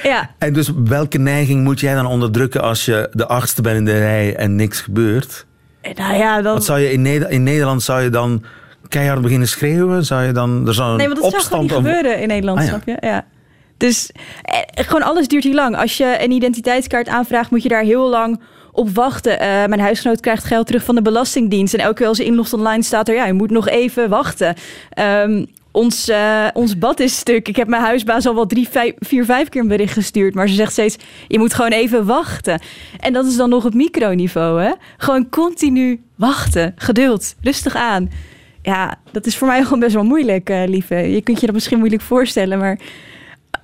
[0.03, 3.85] Ja, En dus welke neiging moet jij dan onderdrukken als je de achtste bent in
[3.85, 5.45] de rij en niks gebeurt?
[5.95, 6.53] nou ja, dan...
[6.53, 8.43] Wat zou je in, Neder- in Nederland zou je dan
[8.87, 10.05] keihard beginnen schreeuwen?
[10.05, 12.21] Zou je dan er zou een Nee, want dat zou gewoon opstand niet of- gebeuren
[12.21, 12.69] in Nederland, Ah, ja.
[12.69, 13.07] snap je?
[13.07, 13.25] Ja.
[13.77, 15.77] Dus eh, gewoon alles duurt hier lang.
[15.77, 19.39] Als je een identiteitskaart aanvraagt, moet je daar heel lang op wachten.
[19.39, 21.73] Eh, mijn huisgenoot krijgt geld terug van de Belastingdienst.
[21.73, 24.55] En elke keer als je inlogt online staat er, ja, je moet nog even wachten.
[24.89, 27.47] Ehm, ons, eh, ons bad is stuk.
[27.47, 30.33] Ik heb mijn huisbaas al wel drie, vijf, vier, vijf keer een bericht gestuurd.
[30.33, 32.61] Maar ze zegt steeds, je moet gewoon even wachten.
[32.99, 34.71] En dat is dan nog op microniveau, hè?
[34.97, 36.73] Gewoon continu wachten.
[36.75, 37.35] Geduld.
[37.41, 38.09] Rustig aan.
[38.61, 40.95] Ja, dat is voor mij gewoon best wel moeilijk, eh, lieve.
[40.95, 42.79] Je kunt je dat misschien moeilijk voorstellen, maar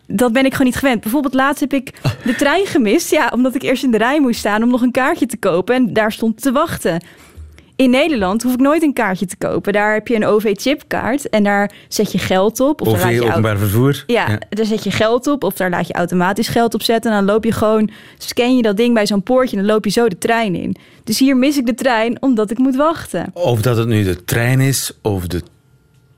[0.08, 1.02] dat ben ik gewoon niet gewend.
[1.02, 1.94] Bijvoorbeeld laatst heb ik
[2.26, 3.12] de trein gemist.
[3.12, 5.76] Ja, omdat ik eerst in de rij moest staan om nog een kaartje te kopen.
[5.76, 7.02] En daar stond te wachten.
[7.76, 9.74] In Nederland hoef ik nooit een kaartje te kopen.
[9.74, 12.82] Daar heb je een OV-chipkaart en daar zet je geld op.
[12.82, 14.04] Of daar laat OV, je openbaar vervoer.
[14.08, 17.12] ja, daar zet je geld op of daar laat je automatisch geld op zetten.
[17.12, 19.86] En dan loop je gewoon, scan je dat ding bij zo'n poortje en dan loop
[19.86, 20.76] je zo de trein in.
[21.04, 23.30] Dus hier mis ik de trein omdat ik moet wachten.
[23.34, 25.42] Of dat het nu de trein is, of de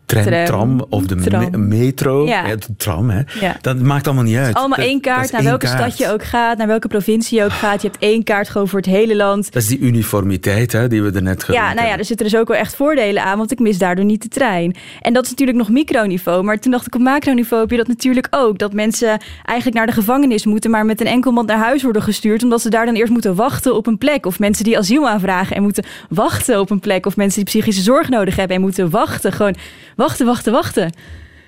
[0.07, 0.45] trein, Tram.
[0.77, 1.51] tram, of de Tram.
[1.51, 2.25] me- metro.
[2.27, 2.55] Ja.
[2.55, 3.21] de tram, hè.
[3.39, 3.57] Ja.
[3.61, 4.55] Dat maakt allemaal niet uit.
[4.55, 5.77] Allemaal Dat- één kaart, naar één welke kaart.
[5.93, 7.81] stad je ook gaat, naar welke provincie je ook gaat.
[7.81, 9.51] Je hebt één kaart gewoon voor het hele land.
[9.53, 12.25] Dat is die uniformiteit hè, die we er net genoemd Ja, nou ja, er zitten
[12.25, 14.75] dus ook wel echt voordelen aan, want ik mis daardoor niet de trein.
[15.01, 17.87] En dat is natuurlijk nog microniveau, maar toen dacht ik op macroniveau heb je dat
[17.87, 18.57] natuurlijk ook.
[18.57, 22.43] Dat mensen eigenlijk naar de gevangenis moeten, maar met een enkelband naar huis worden gestuurd,
[22.43, 24.25] omdat ze daar dan eerst moeten wachten op een plek.
[24.25, 27.05] Of mensen die asiel aanvragen en moeten wachten op een plek.
[27.05, 29.31] Of mensen die psychische zorg nodig hebben en moeten wachten.
[29.31, 29.55] Gewoon
[29.97, 30.93] wachten, wachten, wachten.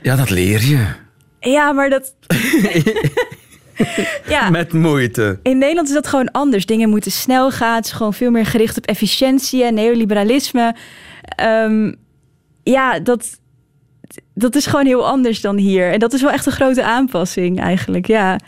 [0.01, 0.85] Ja, dat leer je.
[1.39, 2.15] Ja, maar dat...
[4.27, 4.49] ja.
[4.49, 5.39] Met moeite.
[5.43, 6.65] In Nederland is dat gewoon anders.
[6.65, 7.75] Dingen moeten snel gaan.
[7.75, 10.75] Het is gewoon veel meer gericht op efficiëntie en neoliberalisme.
[11.23, 11.93] Ehm,
[12.63, 13.39] ja, dat,
[14.33, 15.91] dat is gewoon heel anders dan hier.
[15.91, 18.39] En dat is wel echt een grote aanpassing eigenlijk, ja.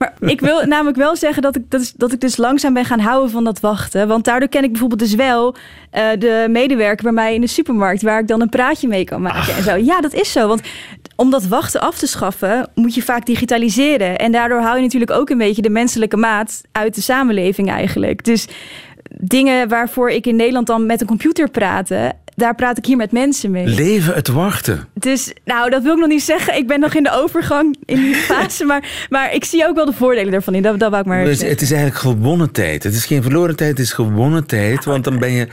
[0.00, 2.84] Maar ik wil namelijk wel zeggen dat ik, dat, is, dat ik dus langzaam ben
[2.84, 4.08] gaan houden van dat wachten.
[4.08, 5.54] Want daardoor ken ik bijvoorbeeld dus wel
[5.90, 8.02] eh, de medewerker bij mij in de supermarkt...
[8.02, 9.76] waar ik dan een praatje mee kan maken en zo.
[9.76, 10.48] Ja, dat is zo.
[10.48, 10.60] Want
[11.16, 14.18] om dat wachten af te schaffen, moet je vaak digitaliseren.
[14.18, 18.24] En daardoor haal je natuurlijk ook een beetje de menselijke maat uit de samenleving eigenlijk.
[18.24, 18.46] Dus
[19.16, 22.12] dingen waarvoor ik in Nederland dan met een computer praatte...
[22.40, 23.66] daar praat ik hier met mensen mee.
[23.66, 24.88] Leven het wachten.
[24.94, 26.56] Dus, nou, dat wil ik nog niet zeggen.
[26.56, 28.64] Ik ben nog in de overgang in die fase.
[28.64, 30.62] maar, maar ik zie ook wel de voordelen ervan in.
[30.62, 32.82] Dat, dat wou ik maar Dus het is eigenlijk gewonnen tijd.
[32.82, 34.84] Het is geen verloren tijd, het is gewonnen tijd.
[34.84, 35.48] Want dan ben je,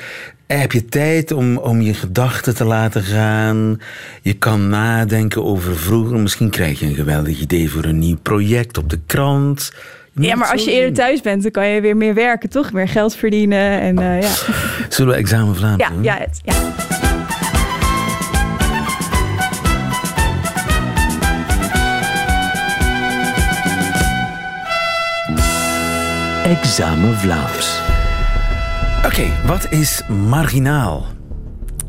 [0.48, 3.82] heb je tijd om, om je gedachten te laten gaan.
[4.22, 6.20] Je kan nadenken over vroeger.
[6.20, 9.72] Misschien krijg je een geweldig idee voor een nieuw project op de krant.
[10.20, 12.72] Ja, maar als je eerder thuis bent, dan kan je weer meer werken, toch?
[12.72, 13.80] Meer geld verdienen.
[13.82, 14.30] En eh, ja.
[14.90, 16.04] Zullen we examen Vlaams Ja, doen?
[16.04, 16.54] ja, het, ja.
[26.44, 27.82] Examen Vlaams.
[29.06, 31.06] Oké, wat is marginaal?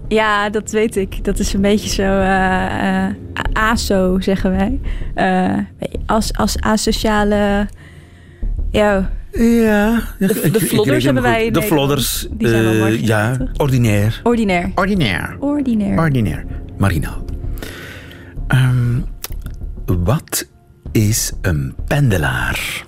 [0.09, 1.25] ja, dat weet ik.
[1.25, 3.15] Dat is een beetje zo eh, eh,
[3.53, 4.81] ASO, zeggen wij.
[5.15, 5.59] Eh,
[6.07, 7.67] als, als asociale...
[8.71, 14.21] Ja, Ja, De- de flodders hebben wij De flodders, Die zijn wel marginaal, ja, ordinair.
[14.25, 14.71] ordinair.
[14.75, 15.37] Ordinair.
[15.41, 15.99] Ordinair.
[15.99, 16.45] Ordinair.
[16.79, 17.25] Marginaal.
[18.49, 19.01] Ehm,
[19.87, 20.49] wat
[20.93, 22.85] is een pendelaar?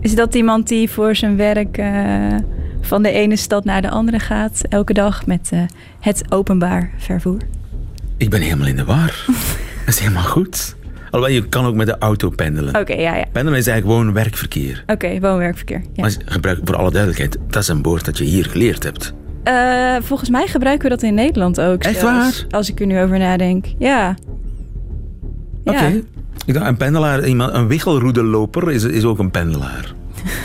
[0.00, 2.36] Is dat iemand die voor zijn werk eh,
[2.80, 5.60] van de ene stad naar de andere gaat, elke dag met eh,
[6.00, 7.38] het openbaar vervoer?
[8.16, 9.24] Ik ben helemaal in de war.
[9.84, 10.76] Dat is helemaal goed.
[11.14, 12.76] Alhoewel, je kan ook met de auto pendelen.
[12.80, 13.24] Oké, ja, ja.
[13.32, 14.82] Pendelen is eigenlijk gewoon werkverkeer.
[14.86, 15.82] Oké, woon-werkverkeer.
[15.92, 16.02] Ja.
[16.02, 19.14] Maar gebruik, voor alle duidelijkheid, dat is een woord dat je hier geleerd hebt.
[19.42, 21.82] Eh, volgens mij gebruiken we dat in Nederland ook.
[21.82, 22.46] Echt zelfs, waar?
[22.50, 23.66] Als ik er nu over nadenk.
[23.78, 24.16] Ja.
[25.64, 26.02] Oké.
[26.46, 26.66] Ja.
[26.68, 29.92] Een pendelaar, iemand, een wichelroedeloper is, is ook een pendelaar.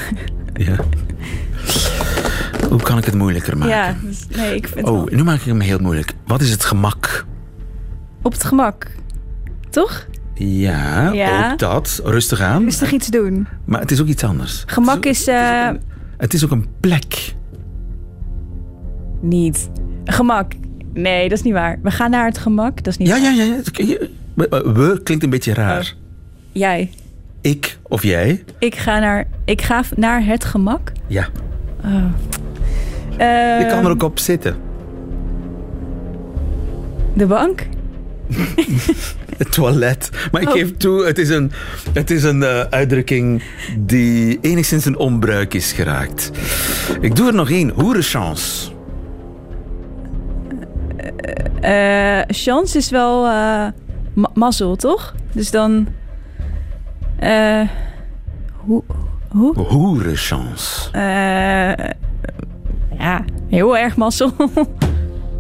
[0.68, 0.76] ja.
[2.70, 3.76] Hoe kan ik het moeilijker maken?
[3.76, 6.14] Ja, dus, nee, ik vind Oh, wel- nu maak ik hem heel moeilijk.
[6.26, 7.26] Wat is het gemak?
[8.22, 8.88] op het gemak.
[9.70, 10.08] Toch?
[10.42, 11.52] Ja, Ja.
[11.52, 12.02] ook dat.
[12.04, 12.64] Rustig aan.
[12.64, 13.48] Rustig iets doen.
[13.66, 14.64] Maar het is ook iets anders.
[14.66, 15.70] Gemak is eh,
[16.18, 17.34] Het is ook een plek.
[19.22, 19.70] niet.
[20.06, 20.52] Gemak.
[20.94, 21.80] Nee, dat is niet waar.
[21.84, 22.76] We gaan naar het gemak.
[22.84, 23.34] Dat is niet Ja, waar.
[23.36, 23.56] ja, ja.
[23.74, 23.98] ja.
[24.74, 25.94] We, klinkt een beetje raar.
[26.52, 26.90] Jij.
[27.42, 28.44] Ik of jij?
[28.60, 30.92] Ik ga naar, ik ga naar het gemak.
[31.08, 31.28] Ja.
[33.18, 34.56] Eh, Je kan er ook op zitten.
[37.14, 37.68] De bank?
[39.38, 40.10] Het toilet.
[40.32, 40.54] Maar ik Oh.
[40.54, 41.52] geef toe, het is een,
[41.94, 43.44] het is een eh, uitdrukking
[43.78, 46.32] die enigszins een onbruik is geraakt.
[47.02, 47.70] Ik doe er nog één.
[47.70, 48.72] Hoerenchance.
[51.62, 53.68] Eh chance is wel eh,
[54.14, 55.16] ma- mazzel, toch?
[55.32, 55.88] Dus dan...
[57.20, 57.62] eh
[58.56, 58.84] hoe?
[59.30, 59.58] Hoe?
[59.60, 60.92] Hoerenchance.
[60.92, 61.86] Eh,
[63.00, 64.32] ja, heel erg mazzel.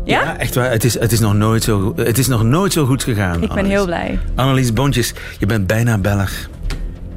[0.09, 0.37] ja?
[0.37, 0.71] echt waar.
[0.71, 3.33] Het is, het, is nog nooit zo, het is nog nooit zo goed gegaan.
[3.33, 3.71] Ik ben Annelies.
[3.71, 4.19] heel blij.
[4.35, 6.31] Annelies Bontjes, je bent bijna Belg.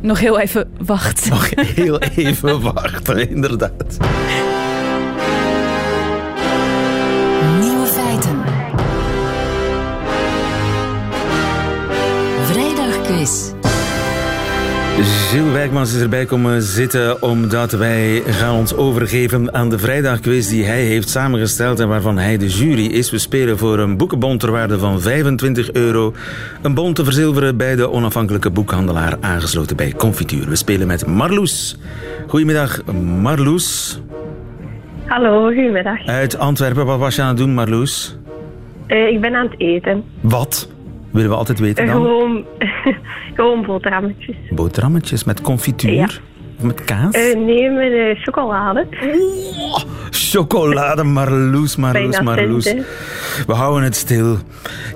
[0.00, 1.28] Nog heel even wacht.
[1.30, 3.96] Nog heel even wachten, inderdaad.
[7.60, 8.40] Nieuwe feiten.
[12.44, 13.51] Vrijdagquiz.
[15.00, 20.64] Gilles Wijkmans is erbij komen zitten omdat wij gaan ons overgeven aan de vrijdagquiz die
[20.64, 23.10] hij heeft samengesteld en waarvan hij de jury is.
[23.10, 26.14] We spelen voor een boekenbon ter waarde van 25 euro.
[26.62, 30.48] Een bon te verzilveren bij de onafhankelijke boekhandelaar aangesloten bij Confituur.
[30.48, 31.78] We spelen met Marloes.
[32.26, 32.84] Goedemiddag
[33.20, 34.00] Marloes
[35.06, 36.06] Hallo, goedemiddag.
[36.06, 36.86] uit Antwerpen.
[36.86, 38.16] Wat was je aan het doen Marloes?
[38.86, 40.04] Eh, ik ben aan het eten.
[40.20, 40.68] Wat?
[41.12, 41.94] Willen we altijd weten dan?
[41.94, 42.44] gewoon,
[43.34, 44.36] gewoon boterhammetjes.
[44.50, 45.92] Boterhammetjes met confituur?
[45.92, 46.08] Ja.
[46.58, 47.14] Of met kaas?
[47.14, 48.86] Eh, nee, met eh, chocolade.
[50.10, 52.74] Chocolade, Marloes, Marloes, Marloes.
[53.46, 54.36] We houden het stil.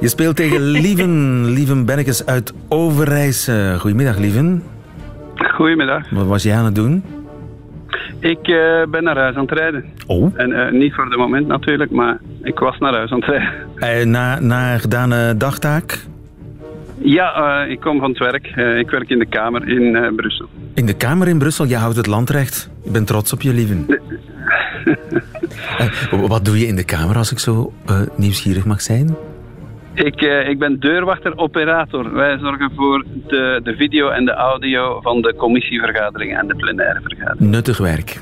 [0.00, 3.76] Je speelt tegen Lieven, Lieven Bennekes uit Overijse.
[3.78, 4.62] Goedemiddag, Lieven.
[5.34, 6.10] Goedemiddag.
[6.10, 7.04] Wat was jij aan het doen?
[8.20, 9.84] Ik eh, ben naar huis aan het rijden.
[10.06, 10.32] Oh.
[10.36, 13.52] En eh, niet voor de moment natuurlijk, maar ik was naar huis aan het rijden.
[13.76, 15.98] Eh, na, na gedane dagtaak?
[16.98, 18.46] Ja, eh, ik kom van het werk.
[18.46, 20.46] Eh, ik werk in de Kamer in Brussel.
[20.74, 22.70] In de Kamer in Brussel, je houdt het landrecht.
[22.84, 23.86] Ik ben trots op je, Lieven.
[26.28, 27.72] Wat doe je in de Kamer, als ik zo
[28.16, 29.16] nieuwsgierig mag zijn?
[29.94, 32.12] Ik, ik ben deurwachter-operator.
[32.14, 37.00] Wij zorgen voor de, de video en de audio van de commissievergaderingen en de plenaire
[37.02, 37.50] vergaderingen.
[37.50, 38.20] Nuttig werk.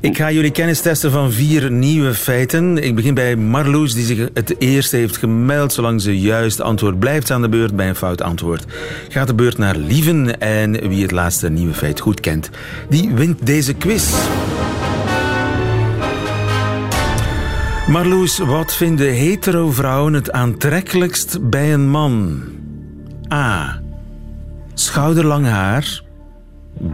[0.00, 2.78] Ik ga jullie kennis testen van vier nieuwe feiten.
[2.84, 5.72] Ik begin bij Marloes, die zich het eerste heeft gemeld.
[5.72, 7.76] Zolang ze juist antwoord blijft aan de beurt.
[7.76, 8.64] Bij een fout antwoord
[9.08, 10.40] gaat de beurt naar Lieven.
[10.40, 12.50] En wie het laatste nieuwe feit goed kent,
[12.88, 14.12] die wint deze quiz.
[17.88, 22.42] Marloes, wat vinden hetero vrouwen het aantrekkelijkst bij een man?
[23.32, 23.80] A.
[24.74, 26.02] Schouderlang haar.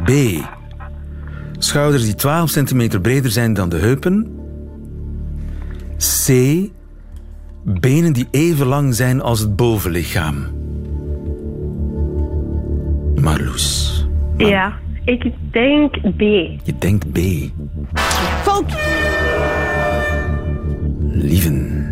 [0.04, 0.10] B.
[1.64, 4.38] Schouders die 12 centimeter breder zijn dan de heupen.
[6.26, 6.32] C.
[7.64, 10.36] Benen die even lang zijn als het bovenlichaam.
[13.14, 14.06] Marloes.
[14.36, 14.72] Ja,
[15.04, 16.20] ik denk B.
[16.64, 17.18] Je denkt B.
[18.42, 18.76] Fout!
[21.00, 21.82] Lieven.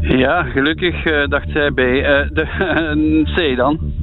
[0.00, 1.78] Ja, gelukkig eh, dacht zij B.
[1.78, 2.46] Eh, de,
[3.52, 3.95] C dan.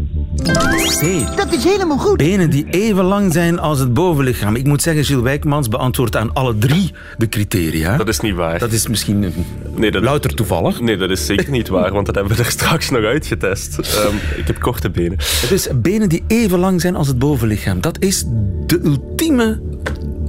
[0.47, 1.35] C.
[1.35, 2.17] Dat is helemaal goed.
[2.17, 4.55] Benen die even lang zijn als het bovenlichaam.
[4.55, 7.97] Ik moet zeggen, Gilles Wijkmans beantwoordt aan alle drie de criteria.
[7.97, 8.59] Dat is niet waar.
[8.59, 9.33] Dat is misschien een-
[9.75, 10.79] nee, dat, louter toevallig.
[10.81, 13.77] nee, dat is zeker niet waar, want dat hebben we er straks nog uitgetest.
[13.79, 15.17] Ehm, ik heb korte benen.
[15.17, 17.81] Het is benen die even lang zijn als het bovenlichaam.
[17.81, 18.23] Dat is
[18.65, 19.61] de ultieme...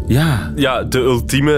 [0.07, 1.53] Ja, Ja, de ultieme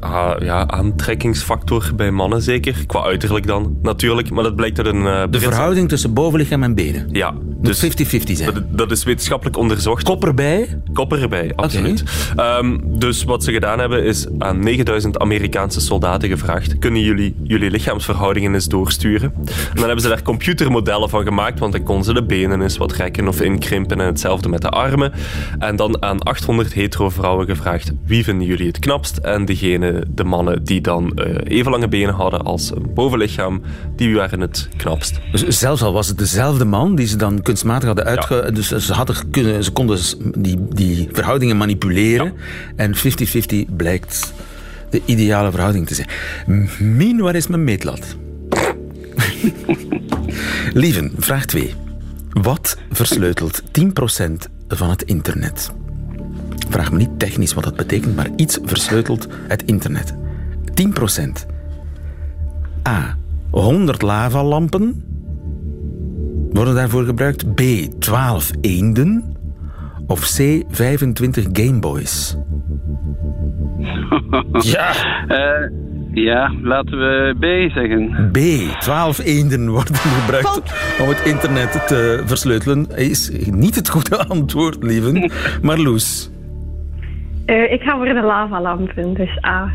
[0.00, 2.74] eh, ah, ja, aantrekkingsfactor bij mannen zeker.
[2.86, 4.30] Qua uiterlijk dan, natuurlijk.
[4.30, 5.06] Maar dat blijkt uit een...
[5.06, 7.08] eh, de verhouding tussen bovenlichaam en benen.
[7.12, 7.34] Ja,
[7.64, 8.54] dus 50-50 zijn.
[8.54, 10.02] dat, dat is wetenschappelijk onderzocht.
[10.04, 10.78] Kop erbij.
[10.92, 12.04] Kop erbij, absoluut.
[12.36, 17.70] Ehm, dus wat ze gedaan hebben is aan 9000 Amerikaanse soldaten gevraagd: kunnen jullie jullie
[17.70, 19.32] lichaamsverhoudingen eens doorsturen?
[19.34, 22.76] En dan hebben ze daar computermodellen van gemaakt, want dan konden ze de benen eens
[22.76, 25.12] wat rekken of inkrimpen en hetzelfde met de armen.
[25.58, 29.16] En dan aan 800 hetero vrouwen gevraagd: wie vinden jullie het knapst?
[29.16, 33.62] En degene, de mannen die dan eh, even lange benen hadden als een bovenlichaam,
[33.96, 35.20] die waren het knapst.
[35.32, 38.50] Dus zelfs al was het dezelfde man die ze dan kunstmatig hadden uitge...
[38.52, 39.98] Dus ze, hadden kunnen, ze konden
[40.38, 42.32] die, die verhoudingen manipuleren.
[42.76, 43.00] En 50-50
[43.76, 44.32] blijkt
[44.90, 46.08] de ideale verhouding te zijn.
[46.46, 48.16] M- Mien, waar is mijn meetlat?
[50.72, 51.74] Lieven, vraag 2.
[52.30, 53.66] Wat versleutelt 10%
[54.68, 55.72] van het internet?
[56.68, 60.14] Vraag me niet technisch wat dat betekent, maar iets versleutelt het internet.
[60.82, 61.46] 10%.
[62.88, 63.16] A.
[63.50, 65.13] 100 lavalampen
[66.54, 67.54] worden daarvoor gebruikt.
[67.54, 67.60] B.
[67.98, 69.36] 12 eenden.
[70.06, 70.62] Of C.
[70.68, 72.36] 25 Gameboys.
[74.74, 74.90] ja.
[75.28, 75.70] Eh,
[76.14, 78.30] ja, laten we B zeggen.
[78.32, 78.38] B.
[78.80, 80.62] 12 eenden worden gebruikt
[81.00, 82.86] om het internet te versleutelen.
[82.96, 85.30] Is niet het goede antwoord, lieve.
[85.62, 86.30] Marloes.
[87.46, 89.70] Eh, ik ga voor de lavalampen, dus A.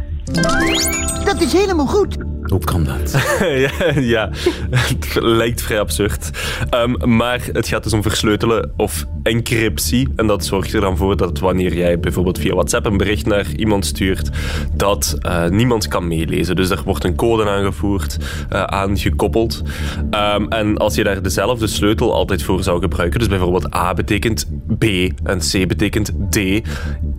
[1.29, 2.17] Dat is helemaal goed.
[2.49, 3.11] Hoe kan dat?
[3.67, 4.29] ja, ja,
[4.69, 6.29] het lijkt vrij absurd.
[6.69, 10.07] Ehm, maar het gaat dus om versleutelen of encryptie.
[10.15, 13.45] En dat zorgt er dan voor dat wanneer jij bijvoorbeeld via WhatsApp een bericht naar
[13.55, 14.29] iemand stuurt,
[14.73, 16.55] dat eh, niemand kan meelezen.
[16.55, 18.17] Dus er wordt een code aangevoerd,
[18.51, 19.61] uh, aangekoppeld.
[20.09, 24.47] Ehm, en als je daar dezelfde sleutel altijd voor zou gebruiken, dus bijvoorbeeld A betekent
[24.77, 24.83] B
[25.23, 26.39] en C betekent D.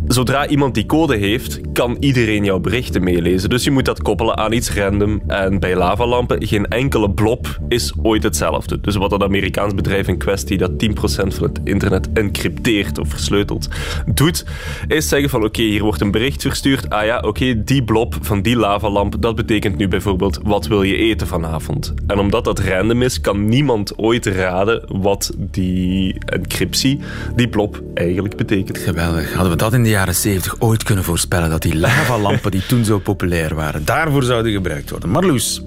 [0.06, 3.50] Zodra iemand die code heeft, kan iedereen jouw berichten meelezen.
[3.50, 5.22] Dus je moet dat koppelen aan iets random.
[5.26, 8.80] En bij lavalampen, geen enkele blob is ooit hetzelfde.
[8.80, 13.68] Dus wat dat Amerikaans bedrijf in kwestie, dat 10% van het internet encrypteert of versleutelt,
[14.14, 14.44] doet,
[14.88, 16.90] is zeggen van oké, hier wordt een bericht verstuurd.
[16.90, 20.96] Ah ja, oké, die blob van die lavalamp, dat betekent nu bijvoorbeeld wat wil je
[20.96, 21.94] eten vanavond?
[22.06, 27.00] En omdat dat random is, kan niemand ooit raden wat die encryptie,
[27.36, 28.78] die blob, eigenlijk betekent.
[28.78, 29.32] Geweldig.
[29.32, 32.84] Hadden we dat in de jaren 70 ooit kunnen voorspellen, dat die lavalampen die toen
[32.84, 35.08] zo populair waren, daarvoor zouden gebruikt worden.
[35.08, 35.62] Marloes.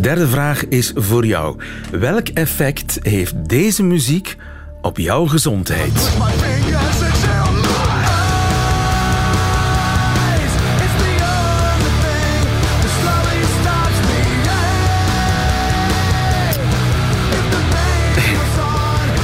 [0.00, 1.56] Derde vraag is voor jou.
[1.90, 4.36] Welk effect heeft deze muziek
[4.82, 6.12] op jouw gezondheid?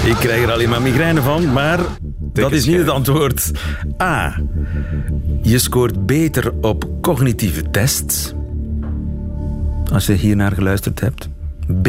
[0.04, 1.80] Ik krijg er alleen maar migraine van, maar
[2.32, 3.50] dat is niet het antwoord.
[4.02, 4.40] A.
[5.42, 8.34] Je scoort beter op cognitieve tests.
[9.92, 11.28] Als je hier naar geluisterd hebt.
[11.82, 11.88] B.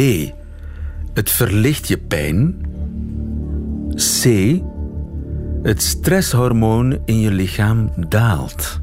[1.13, 2.55] Het verlicht je pijn.
[3.95, 4.25] C.
[5.63, 8.81] Het stresshormoon in je lichaam daalt.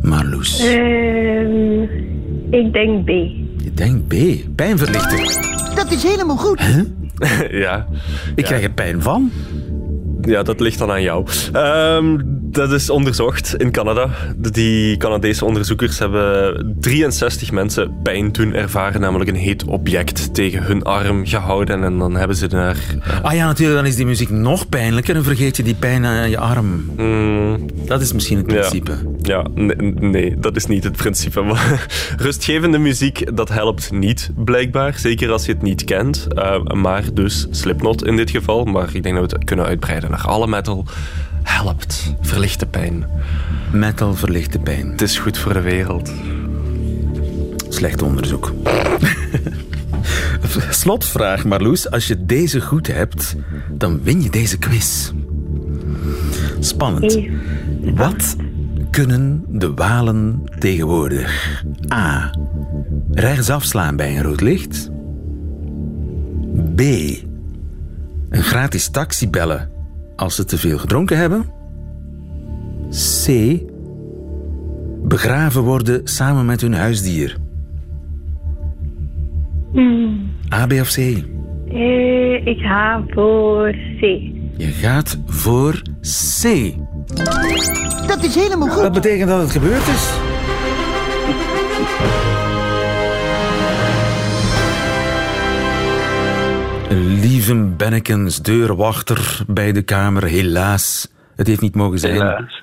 [0.00, 0.58] Marloes.
[0.58, 1.82] Ehm,
[2.50, 3.08] ik denk B.
[3.62, 4.14] Je denkt B.
[4.56, 5.53] Pijnverlichter.
[5.94, 6.60] Is helemaal goed.
[7.64, 7.86] ja.
[8.34, 9.30] Ik krijg er pijn van.
[10.20, 11.26] Ja, dat ligt dan aan jou.
[11.52, 12.18] Ehm,
[12.54, 14.08] dat is onderzocht in Canada.
[14.36, 20.82] Die Canadese onderzoekers hebben 63 mensen pijn doen ervaren, namelijk een heet object tegen hun
[20.82, 21.84] arm gehouden.
[21.84, 22.76] En dan hebben ze daar.
[23.22, 26.30] Ah ja, natuurlijk, dan is die muziek nog pijnlijker en vergeet je die pijn aan
[26.30, 26.90] je arm.
[26.96, 28.92] Mm, Dat is misschien het principe.
[29.22, 31.42] ja, nee, nee, dat is niet het principe.
[31.54, 31.86] Maar
[32.16, 34.98] Rustgevende muziek, dat helpt niet, blijkbaar.
[34.98, 36.26] Zeker als je het niet kent.
[36.36, 38.64] Uh, maar dus Slipknot in dit geval.
[38.64, 40.86] Maar ik denk dat we het kunnen uitbreiden naar alle metal.
[41.44, 42.14] Helpt.
[42.20, 43.06] Verlicht de pijn.
[43.72, 44.90] Metal verlicht de pijn.
[44.90, 46.12] Het is goed voor de wereld.
[47.68, 48.52] Slecht onderzoek.
[50.70, 51.90] Slotvraag, Marloes.
[51.90, 53.36] Als je deze goed hebt,
[53.70, 55.12] dan win je deze quiz.
[56.60, 57.18] Spannend.
[57.80, 58.36] Wat
[58.90, 61.62] kunnen de walen tegenwoordig?
[61.92, 62.34] A.
[63.10, 64.90] Rechtsaf slaan bij een rood licht.
[66.74, 66.80] B.
[68.30, 69.73] Een gratis taxi bellen
[70.16, 71.44] als ze te veel gedronken hebben.
[73.24, 73.58] C.
[75.02, 77.36] Begraven worden samen met hun huisdier.
[79.72, 80.30] Hmm.
[80.54, 80.98] A, B of C?
[80.98, 84.00] Eh, ik ga voor C.
[84.56, 85.82] Je gaat voor
[86.40, 86.74] C.
[88.06, 88.82] Dat is helemaal goed.
[88.82, 90.12] Dat betekent dat het gebeurd is.
[96.96, 101.12] Lieve Bennekens, deurwachter bij de kamer, helaas.
[101.36, 102.12] Het heeft niet mogen zijn.
[102.12, 102.62] Helaas.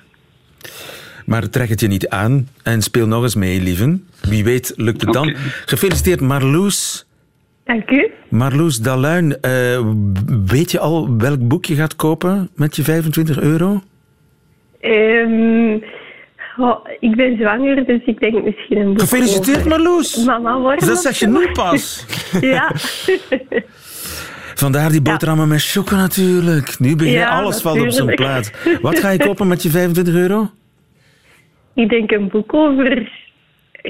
[1.26, 4.08] Maar trek het je niet aan en speel nog eens mee, lieven.
[4.20, 5.34] Wie weet lukt het dan.
[5.66, 7.06] Gefeliciteerd, Marloes.
[7.64, 8.10] Dank u.
[8.28, 9.80] Marloes Daluin, eh,
[10.46, 13.82] weet je al welk boek je gaat kopen met je 25 euro?
[14.80, 15.78] Ehm,
[16.56, 20.24] oh, ik ben zwanger, dus ik denk misschien een boek Gefeliciteerd, over Marloes.
[20.24, 20.88] Mama worden.
[20.88, 22.06] Dat zeg je nu pas.
[22.40, 22.72] ja.
[24.54, 26.78] Vandaar die boterhammen met choco natuurlijk.
[26.78, 28.50] Nu begin je alles valt op zijn plaats.
[28.80, 30.50] Wat ga je kopen met je 25 euro?
[31.74, 33.10] ik denk een boek over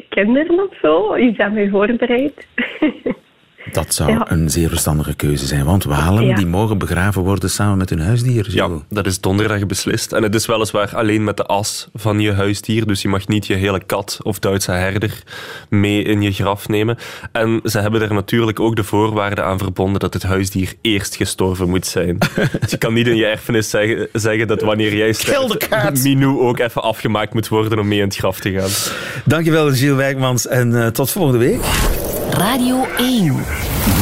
[0.09, 1.12] kinderen of zo.
[1.12, 2.46] Is dat mee voorbereid?
[3.72, 4.31] Dat zou Ja.
[4.31, 5.64] een zeer verstandige keuze zijn.
[5.64, 6.35] Want walen Ja.
[6.35, 8.46] die mogen begraven worden samen met hun huisdier.
[8.51, 8.85] Ja, Zo.
[8.88, 10.12] dat is donderdag beslist.
[10.12, 12.87] En het is weliswaar alleen met de as van je huisdier.
[12.87, 15.22] Dus je mag niet je hele kat of Duitse herder
[15.68, 16.97] mee in je graf nemen.
[17.32, 21.68] En ze hebben er natuurlijk ook de voorwaarden aan verbonden dat het huisdier eerst gestorven
[21.68, 22.18] moet zijn.
[22.61, 26.59] dus je kan niet in je erfenis zeggen, zeggen dat wanneer jij sterft, Minou ook
[26.59, 28.70] even afgemaakt moet worden om mee in het graf te gaan.
[29.24, 30.47] Dankjewel, Gilles Wijkmans.
[30.47, 31.61] En eh, tot volgende week.
[32.33, 33.22] Radio 1.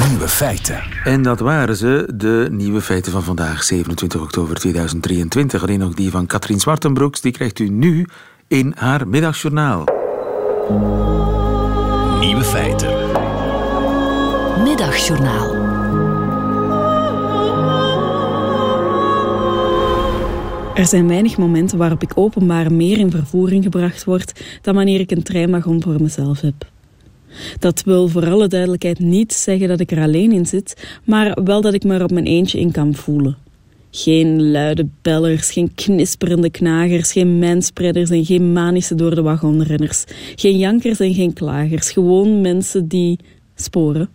[0.08, 0.82] Nieuwe feiten.
[1.04, 5.62] En dat waren ze, de nieuwe feiten van vandaag, 27 oktober 2023.
[5.62, 8.06] Alleen nog die van Katrien Zwartenbroeks, die krijgt u nu
[8.48, 9.84] in haar middagjournaal.
[12.20, 12.88] Nieuwe feiten.
[14.62, 15.54] Middagjournaal.
[20.74, 25.10] Er zijn weinig momenten waarop ik openbaar meer in vervoering gebracht word dan wanneer ik
[25.10, 26.54] een treinwagon voor mezelf heb.
[27.58, 31.60] Dat wil voor alle duidelijkheid niet zeggen dat ik er alleen in zit, maar wel
[31.60, 33.36] dat ik me er op mijn eentje in kan voelen.
[33.90, 40.04] Geen luide bellers, geen knisperende knagers, geen manspreaders en geen manische door de wagonrenners.
[40.34, 43.18] Geen jankers en geen klagers, gewoon mensen die
[43.54, 44.08] sporen.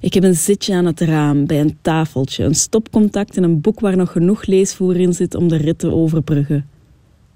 [0.00, 3.80] Ik heb een zitje aan het raam, bij een tafeltje, een stopcontact en een boek
[3.80, 6.68] waar nog genoeg leesvoer in zit om de rit te overbruggen.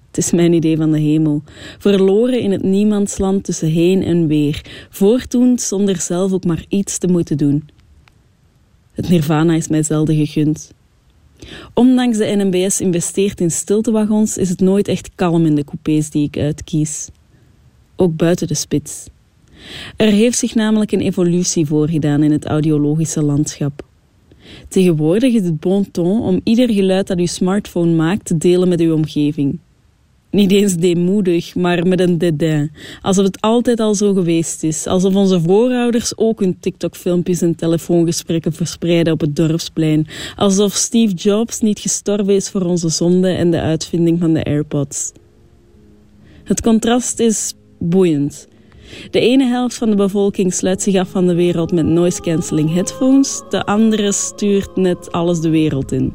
[0.09, 1.43] Het is mijn idee van de hemel.
[1.79, 4.87] Verloren in het niemandsland tussen heen en weer.
[4.91, 7.69] Voortdoend zonder zelf ook maar iets te moeten doen.
[8.93, 10.73] Het nirvana is mij zelden gegund.
[11.75, 16.25] Ondanks de NMBS investeert in stiltewagons, is het nooit echt kalm in de coupés die
[16.27, 17.09] ik uitkies.
[17.97, 19.07] Ook buiten de spits.
[19.97, 23.87] Er heeft zich namelijk een evolutie voorgedaan in het audiologische landschap.
[24.69, 28.81] Tegenwoordig is het bon ton om ieder geluid dat uw smartphone maakt te delen met
[28.81, 29.59] uw omgeving.
[30.31, 32.73] Niet eens deemoedig, maar met een dédain.
[33.03, 34.87] Alsof het altijd al zo geweest is.
[34.87, 40.07] Alsof onze voorouders ook hun TikTok-filmpjes en telefoongesprekken verspreiden op het dorpsplein.
[40.37, 45.13] Alsof Steve Jobs niet gestorven is voor onze zonde en de uitvinding van de AirPods.
[46.45, 48.49] Het contrast is boeiend.
[49.11, 53.43] De ene helft van de bevolking sluit zich af van de wereld met noise-cancelling headphones,
[53.51, 56.13] de andere stuurt net alles de wereld in.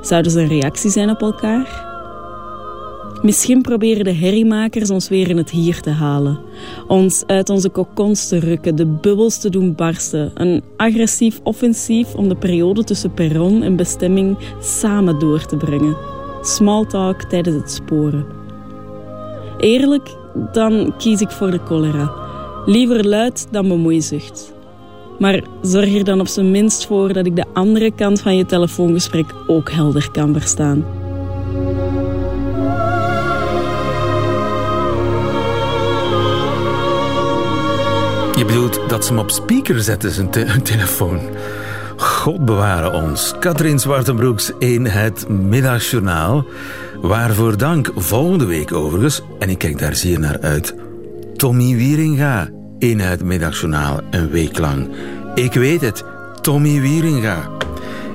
[0.00, 1.89] Zouden ze een reactie zijn op elkaar?
[3.22, 6.38] Misschien proberen de herriemakers ons weer in het hier te halen.
[6.88, 10.30] Ons uit onze kokons te rukken, de bubbels te doen barsten.
[10.34, 15.96] Een agressief offensief om de periode tussen perron en bestemming samen door te brengen.
[16.42, 18.26] Small talk tijdens het sporen.
[19.58, 20.16] Eerlijk,
[20.52, 22.12] dan kies ik voor de cholera.
[22.66, 24.52] Liever luid dan bemoeizucht.
[25.18, 28.46] Maar zorg er dan op zijn minst voor dat ik de andere kant van je
[28.46, 30.99] telefoongesprek ook helder kan verstaan.
[38.40, 41.20] Je bedoelt dat ze hem op speaker zetten, zijn telefoon.
[41.96, 43.34] God beware ons.
[43.40, 46.44] Katrien Zwartenbroeks in het Middagjournaal.
[47.00, 50.74] Waarvoor dank volgende week overigens, en ik kijk daar zeer naar uit,
[51.36, 54.90] Tommy Wieringa in het Middagjournaal een week lang.
[55.34, 56.04] Ik weet het,
[56.40, 57.48] Tommy Wieringa.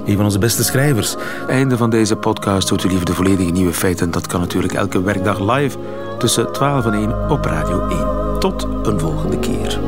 [0.06, 1.16] Een van onze beste schrijvers.
[1.48, 2.70] Einde van deze podcast.
[2.70, 4.12] Hoort u liever de volledige nieuwe feiten?
[4.12, 5.78] Dat kan natuurlijk elke werkdag live
[6.18, 8.40] tussen 12 en 1 op Radio 1.
[8.40, 9.80] Tot een volgende keer.